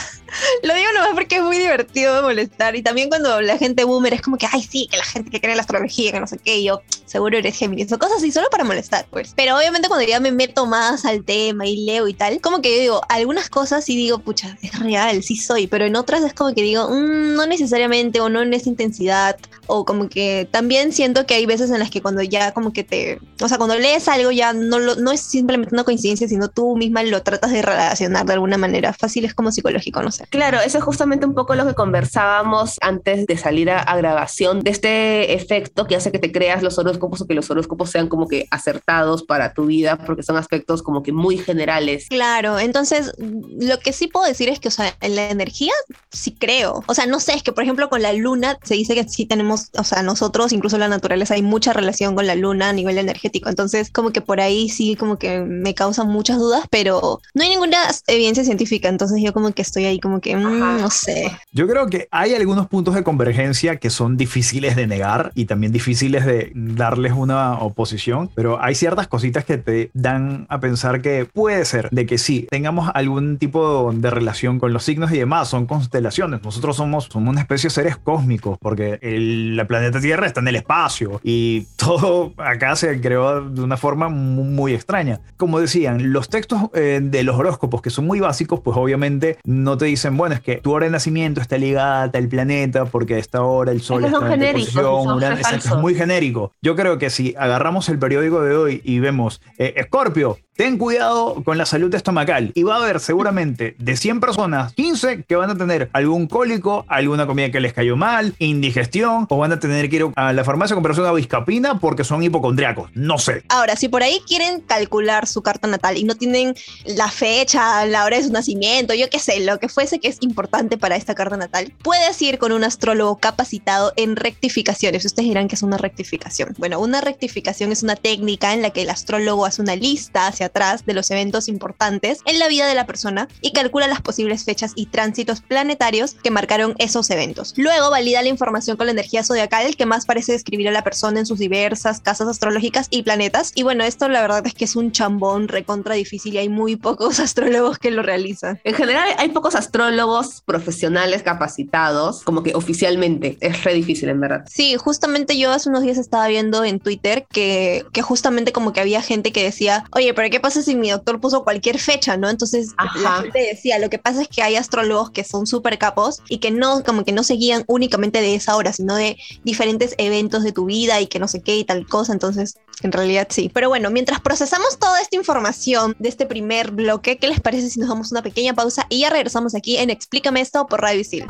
Lo 0.62 0.74
digo 0.74 0.88
nomás 0.94 1.10
porque 1.14 1.36
es 1.36 1.42
muy 1.42 1.58
divertido 1.58 2.16
de 2.16 2.22
molestar. 2.22 2.76
Y 2.76 2.82
también 2.82 3.08
cuando 3.08 3.40
la 3.40 3.58
gente 3.58 3.84
boomer 4.08 4.14
es 4.14 4.22
como 4.22 4.38
que, 4.38 4.46
ay, 4.50 4.62
sí, 4.62 4.88
que 4.90 4.96
la 4.96 5.04
gente 5.04 5.30
que 5.30 5.40
cree 5.40 5.54
la 5.54 5.62
astrología, 5.62 6.12
que 6.12 6.20
no 6.20 6.26
sé 6.26 6.38
qué, 6.38 6.62
yo, 6.62 6.82
seguro 7.08 7.38
eres 7.38 7.56
Géminis. 7.56 7.90
O 7.92 7.98
cosas 7.98 8.18
así, 8.18 8.30
solo 8.32 8.48
para 8.50 8.64
molestar, 8.64 9.06
pues. 9.10 9.32
Pero 9.36 9.56
obviamente 9.56 9.88
cuando 9.88 10.06
ya 10.06 10.20
me 10.20 10.30
meto 10.32 10.66
más 10.66 11.04
al 11.04 11.24
tema 11.24 11.66
y 11.66 11.84
leo 11.84 12.06
y 12.08 12.14
tal, 12.14 12.40
como 12.40 12.60
que 12.62 12.74
yo 12.74 12.80
digo, 12.80 13.00
algunas 13.08 13.48
cosas 13.50 13.84
sí 13.84 13.96
digo, 13.96 14.18
pucha, 14.18 14.56
es 14.62 14.78
real, 14.78 15.22
sí 15.22 15.36
soy. 15.36 15.66
Pero 15.66 15.84
en 15.86 15.96
otras 15.96 16.22
es 16.24 16.34
como 16.34 16.54
que 16.54 16.62
digo, 16.62 16.88
"Mm, 16.88 17.34
no 17.34 17.46
necesariamente, 17.46 18.20
o 18.20 18.28
no 18.28 18.42
en 18.42 18.54
esa 18.54 18.68
intensidad. 18.68 19.36
O 19.66 19.84
como 19.84 20.08
que 20.08 20.48
también 20.50 20.92
siento 20.92 21.26
que 21.26 21.34
hay 21.34 21.44
veces 21.44 21.70
en 21.70 21.78
las 21.78 21.90
que 21.90 22.00
cuando 22.00 22.22
ya 22.22 22.52
como 22.52 22.72
que 22.72 22.84
te. 22.84 23.18
O 23.42 23.48
sea, 23.48 23.58
cuando 23.58 23.76
lees 23.78 24.08
algo 24.08 24.30
ya 24.30 24.52
no, 24.54 24.78
lo, 24.78 24.94
no 24.96 25.12
es 25.12 25.20
simplemente 25.20 25.74
una 25.74 25.84
coincidencia, 25.84 26.26
sino 26.26 26.48
tú 26.48 26.74
misma 26.76 27.02
lo 27.02 27.22
tratas 27.22 27.50
de 27.50 27.60
relacionar 27.62 28.24
de 28.26 28.32
alguna 28.32 28.56
manera. 28.56 28.92
Fácil 28.94 29.24
es 29.26 29.34
como 29.34 29.52
psicológico, 29.52 30.02
no 30.02 30.10
sé. 30.10 30.24
Claro, 30.30 30.58
eso 30.60 30.78
es 30.78 30.84
justamente 30.84 31.26
un 31.26 31.34
poco 31.34 31.54
lo 31.54 31.66
que 31.66 31.74
conversábamos 31.74 32.76
antes 32.80 33.26
de 33.26 33.36
salir 33.36 33.70
a, 33.70 33.96
grabación, 33.98 34.60
de 34.60 34.70
este 34.70 35.34
efecto 35.34 35.86
que 35.86 35.96
hace 35.96 36.10
que 36.12 36.18
te 36.18 36.32
creas 36.32 36.62
los, 36.62 36.78
horos- 36.78 36.97
horóscopos 36.98 37.20
o 37.20 37.26
que 37.26 37.34
los 37.34 37.50
horóscopos 37.50 37.90
sean 37.90 38.08
como 38.08 38.28
que 38.28 38.46
acertados 38.50 39.22
para 39.22 39.54
tu 39.54 39.66
vida, 39.66 39.96
porque 40.04 40.22
son 40.22 40.36
aspectos 40.36 40.82
como 40.82 41.02
que 41.02 41.12
muy 41.12 41.38
generales. 41.38 42.06
Claro, 42.08 42.58
entonces 42.58 43.12
lo 43.18 43.78
que 43.78 43.92
sí 43.92 44.08
puedo 44.08 44.26
decir 44.26 44.48
es 44.48 44.60
que, 44.60 44.68
o 44.68 44.72
sea, 44.72 44.94
en 45.00 45.16
la 45.16 45.30
energía 45.30 45.72
sí 46.10 46.34
creo. 46.38 46.82
O 46.86 46.94
sea, 46.94 47.06
no 47.06 47.20
sé, 47.20 47.34
es 47.34 47.42
que 47.42 47.52
por 47.52 47.64
ejemplo 47.64 47.88
con 47.88 48.02
la 48.02 48.12
luna 48.12 48.58
se 48.62 48.74
dice 48.74 48.94
que 48.94 49.08
sí 49.08 49.26
tenemos, 49.26 49.70
o 49.78 49.84
sea, 49.84 50.02
nosotros, 50.02 50.52
incluso 50.52 50.78
la 50.78 50.88
naturaleza, 50.88 51.34
hay 51.34 51.42
mucha 51.42 51.72
relación 51.72 52.14
con 52.14 52.26
la 52.26 52.34
luna 52.34 52.70
a 52.70 52.72
nivel 52.72 52.98
energético. 52.98 53.48
Entonces, 53.48 53.90
como 53.90 54.10
que 54.10 54.20
por 54.20 54.40
ahí 54.40 54.68
sí, 54.68 54.96
como 54.96 55.18
que 55.18 55.40
me 55.40 55.74
causan 55.74 56.08
muchas 56.08 56.38
dudas, 56.38 56.64
pero 56.70 57.20
no 57.34 57.42
hay 57.42 57.50
ninguna 57.50 57.78
evidencia 58.06 58.44
científica. 58.44 58.88
Entonces, 58.88 59.22
yo 59.22 59.32
como 59.32 59.52
que 59.52 59.62
estoy 59.62 59.84
ahí, 59.84 60.00
como 60.00 60.20
que 60.20 60.36
mm, 60.36 60.80
no 60.80 60.90
sé. 60.90 61.30
Yo 61.52 61.66
creo 61.68 61.86
que 61.88 62.08
hay 62.10 62.34
algunos 62.34 62.68
puntos 62.68 62.94
de 62.94 63.04
convergencia 63.04 63.76
que 63.76 63.90
son 63.90 64.16
difíciles 64.16 64.76
de 64.76 64.86
negar 64.86 65.32
y 65.34 65.44
también 65.44 65.72
difíciles 65.72 66.24
de 66.24 66.52
darles 66.88 67.12
una 67.12 67.58
oposición, 67.58 68.30
pero 68.34 68.62
hay 68.62 68.74
ciertas 68.74 69.08
cositas 69.08 69.44
que 69.44 69.58
te 69.58 69.90
dan 69.92 70.46
a 70.48 70.58
pensar 70.60 71.02
que 71.02 71.26
puede 71.26 71.64
ser 71.64 71.90
de 71.90 72.06
que 72.06 72.16
sí, 72.16 72.46
tengamos 72.50 72.90
algún 72.94 73.36
tipo 73.36 73.92
de 73.92 74.10
relación 74.10 74.58
con 74.58 74.72
los 74.72 74.84
signos 74.84 75.12
y 75.12 75.18
demás, 75.18 75.48
son 75.48 75.66
constelaciones. 75.66 76.42
Nosotros 76.42 76.76
somos, 76.76 77.08
somos 77.10 77.30
una 77.30 77.40
especie 77.40 77.68
de 77.68 77.74
seres 77.74 77.96
cósmicos 77.96 78.58
porque 78.58 78.98
el, 79.02 79.56
la 79.56 79.66
planeta 79.66 80.00
Tierra 80.00 80.26
está 80.26 80.40
en 80.40 80.48
el 80.48 80.56
espacio 80.56 81.20
y 81.22 81.66
todo 81.76 82.32
acá 82.38 82.74
se 82.76 83.00
creó 83.00 83.48
de 83.48 83.62
una 83.62 83.76
forma 83.76 84.08
muy, 84.08 84.44
muy 84.44 84.74
extraña. 84.74 85.20
Como 85.36 85.60
decían, 85.60 86.12
los 86.12 86.28
textos 86.28 86.70
eh, 86.74 87.00
de 87.02 87.22
los 87.22 87.36
horóscopos 87.36 87.82
que 87.82 87.90
son 87.90 88.06
muy 88.06 88.20
básicos, 88.20 88.60
pues 88.60 88.76
obviamente 88.76 89.38
no 89.44 89.76
te 89.76 89.84
dicen, 89.84 90.16
bueno, 90.16 90.34
es 90.34 90.40
que 90.40 90.56
tu 90.56 90.72
hora 90.72 90.86
de 90.86 90.92
nacimiento 90.92 91.40
está 91.40 91.58
ligada 91.58 92.10
al 92.14 92.28
planeta 92.28 92.86
porque 92.86 93.14
a 93.14 93.18
esta 93.18 93.42
hora 93.42 93.72
el 93.72 93.82
sol 93.82 94.04
está 94.04 94.34
en 94.34 94.52
posición, 94.52 95.22
es 95.22 95.76
muy 95.76 95.94
genérico. 95.94 96.52
Yo 96.62 96.74
creo 96.78 96.96
que 96.96 97.10
si 97.10 97.34
agarramos 97.36 97.88
el 97.88 97.98
periódico 97.98 98.40
de 98.40 98.54
hoy 98.54 98.80
y 98.84 99.00
vemos 99.00 99.42
eh, 99.58 99.74
Escorpio, 99.78 100.38
ten 100.58 100.76
cuidado 100.76 101.44
con 101.44 101.56
la 101.56 101.64
salud 101.66 101.94
estomacal 101.94 102.50
y 102.52 102.64
va 102.64 102.74
a 102.74 102.82
haber 102.82 102.98
seguramente 102.98 103.76
de 103.78 103.96
100 103.96 104.18
personas, 104.18 104.72
15 104.74 105.22
que 105.22 105.36
van 105.36 105.50
a 105.50 105.56
tener 105.56 105.88
algún 105.92 106.26
cólico, 106.26 106.84
alguna 106.88 107.28
comida 107.28 107.52
que 107.52 107.60
les 107.60 107.72
cayó 107.72 107.94
mal, 107.94 108.34
indigestión 108.40 109.26
o 109.28 109.38
van 109.38 109.52
a 109.52 109.60
tener 109.60 109.88
que 109.88 109.96
ir 109.96 110.06
a 110.16 110.32
la 110.32 110.42
farmacia 110.42 110.74
a 110.74 110.76
comprarse 110.76 111.00
una 111.00 111.12
biscapina 111.12 111.78
porque 111.78 112.02
son 112.02 112.24
hipocondriacos. 112.24 112.90
No 112.94 113.18
sé. 113.18 113.44
Ahora, 113.50 113.76
si 113.76 113.88
por 113.88 114.02
ahí 114.02 114.20
quieren 114.26 114.60
calcular 114.60 115.28
su 115.28 115.42
carta 115.42 115.68
natal 115.68 115.96
y 115.96 116.02
no 116.02 116.16
tienen 116.16 116.56
la 116.86 117.08
fecha, 117.08 117.86
la 117.86 118.04
hora 118.04 118.16
de 118.16 118.24
su 118.24 118.32
nacimiento, 118.32 118.94
yo 118.94 119.08
qué 119.08 119.20
sé, 119.20 119.38
lo 119.38 119.60
que 119.60 119.68
fuese 119.68 120.00
que 120.00 120.08
es 120.08 120.18
importante 120.22 120.76
para 120.76 120.96
esta 120.96 121.14
carta 121.14 121.36
natal, 121.36 121.72
puedes 121.84 122.20
ir 122.20 122.38
con 122.38 122.50
un 122.50 122.64
astrólogo 122.64 123.18
capacitado 123.18 123.92
en 123.94 124.16
rectificaciones. 124.16 125.04
Ustedes 125.04 125.28
dirán 125.28 125.46
que 125.46 125.54
es 125.54 125.62
una 125.62 125.78
rectificación. 125.78 126.56
Bueno, 126.58 126.80
una 126.80 127.00
rectificación 127.00 127.70
es 127.70 127.84
una 127.84 127.94
técnica 127.94 128.54
en 128.54 128.62
la 128.62 128.70
que 128.70 128.82
el 128.82 128.90
astrólogo 128.90 129.46
hace 129.46 129.62
una 129.62 129.76
lista 129.76 130.26
hacia 130.26 130.47
atrás 130.48 130.84
de 130.84 130.94
los 130.94 131.10
eventos 131.10 131.48
importantes 131.48 132.18
en 132.26 132.38
la 132.38 132.48
vida 132.48 132.66
de 132.66 132.74
la 132.74 132.86
persona 132.86 133.28
y 133.40 133.52
calcula 133.52 133.86
las 133.86 134.02
posibles 134.02 134.44
fechas 134.44 134.72
y 134.74 134.86
tránsitos 134.86 135.40
planetarios 135.40 136.14
que 136.14 136.30
marcaron 136.30 136.74
esos 136.78 137.10
eventos. 137.10 137.54
Luego 137.56 137.90
valida 137.90 138.22
la 138.22 138.28
información 138.28 138.76
con 138.76 138.86
la 138.86 138.92
energía 138.92 139.24
zodiacal 139.24 139.76
que 139.76 139.86
más 139.86 140.06
parece 140.06 140.32
describir 140.32 140.68
a 140.68 140.72
la 140.72 140.84
persona 140.84 141.20
en 141.20 141.26
sus 141.26 141.38
diversas 141.38 142.00
casas 142.00 142.28
astrológicas 142.28 142.88
y 142.90 143.02
planetas. 143.02 143.52
Y 143.54 143.62
bueno, 143.62 143.84
esto 143.84 144.08
la 144.08 144.20
verdad 144.20 144.46
es 144.46 144.54
que 144.54 144.64
es 144.64 144.76
un 144.76 144.92
chambón 144.92 145.48
recontra 145.48 145.94
difícil 145.94 146.34
y 146.34 146.38
hay 146.38 146.48
muy 146.48 146.76
pocos 146.76 147.20
astrólogos 147.20 147.78
que 147.78 147.90
lo 147.90 148.02
realizan. 148.02 148.60
En 148.64 148.74
general 148.74 149.08
hay 149.18 149.28
pocos 149.30 149.54
astrólogos 149.54 150.42
profesionales 150.44 151.22
capacitados, 151.22 152.22
como 152.22 152.42
que 152.42 152.54
oficialmente. 152.54 153.38
Es 153.40 153.64
re 153.64 153.74
difícil, 153.74 154.08
en 154.08 154.20
verdad. 154.20 154.44
Sí, 154.48 154.76
justamente 154.76 155.38
yo 155.38 155.52
hace 155.52 155.68
unos 155.68 155.82
días 155.82 155.98
estaba 155.98 156.26
viendo 156.28 156.64
en 156.64 156.80
Twitter 156.80 157.26
que, 157.30 157.84
que 157.92 158.02
justamente 158.02 158.52
como 158.52 158.72
que 158.72 158.80
había 158.80 159.02
gente 159.02 159.32
que 159.32 159.42
decía, 159.42 159.84
oye, 159.92 160.14
pero 160.14 160.30
¿qué 160.30 160.37
pasa 160.40 160.62
si 160.62 160.74
mi 160.74 160.90
doctor 160.90 161.20
puso 161.20 161.44
cualquier 161.44 161.78
fecha, 161.78 162.16
no? 162.16 162.28
Entonces 162.28 162.74
la 162.78 162.84
Ajá. 163.16 163.22
gente 163.22 163.38
decía, 163.38 163.78
lo 163.78 163.90
que 163.90 163.98
pasa 163.98 164.22
es 164.22 164.28
que 164.28 164.42
hay 164.42 164.56
astrólogos 164.56 165.10
que 165.10 165.24
son 165.24 165.46
súper 165.46 165.78
capos 165.78 166.22
y 166.28 166.38
que 166.38 166.50
no, 166.50 166.82
como 166.84 167.04
que 167.04 167.12
no 167.12 167.22
se 167.22 167.34
guían 167.34 167.64
únicamente 167.66 168.20
de 168.20 168.34
esa 168.34 168.56
hora, 168.56 168.72
sino 168.72 168.94
de 168.96 169.16
diferentes 169.44 169.94
eventos 169.98 170.42
de 170.42 170.52
tu 170.52 170.66
vida 170.66 171.00
y 171.00 171.06
que 171.06 171.18
no 171.18 171.28
sé 171.28 171.42
qué 171.42 171.56
y 171.56 171.64
tal 171.64 171.86
cosa. 171.86 172.12
Entonces, 172.12 172.54
en 172.82 172.92
realidad 172.92 173.26
sí. 173.30 173.50
Pero 173.52 173.68
bueno, 173.68 173.90
mientras 173.90 174.20
procesamos 174.20 174.78
toda 174.78 175.00
esta 175.00 175.16
información 175.16 175.96
de 175.98 176.08
este 176.08 176.26
primer 176.26 176.70
bloque, 176.70 177.18
¿qué 177.18 177.28
les 177.28 177.40
parece 177.40 177.70
si 177.70 177.80
nos 177.80 177.88
damos 177.88 178.12
una 178.12 178.22
pequeña 178.22 178.54
pausa 178.54 178.86
y 178.88 179.00
ya 179.00 179.10
regresamos 179.10 179.54
aquí 179.54 179.76
en 179.76 179.90
Explícame 179.90 180.40
esto 180.40 180.66
por 180.66 180.80
Radio 180.80 181.00
Isil? 181.00 181.26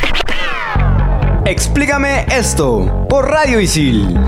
Explícame 1.47 2.27
esto 2.31 3.07
por 3.09 3.31
Radio 3.31 3.61
Isil. 3.61 4.19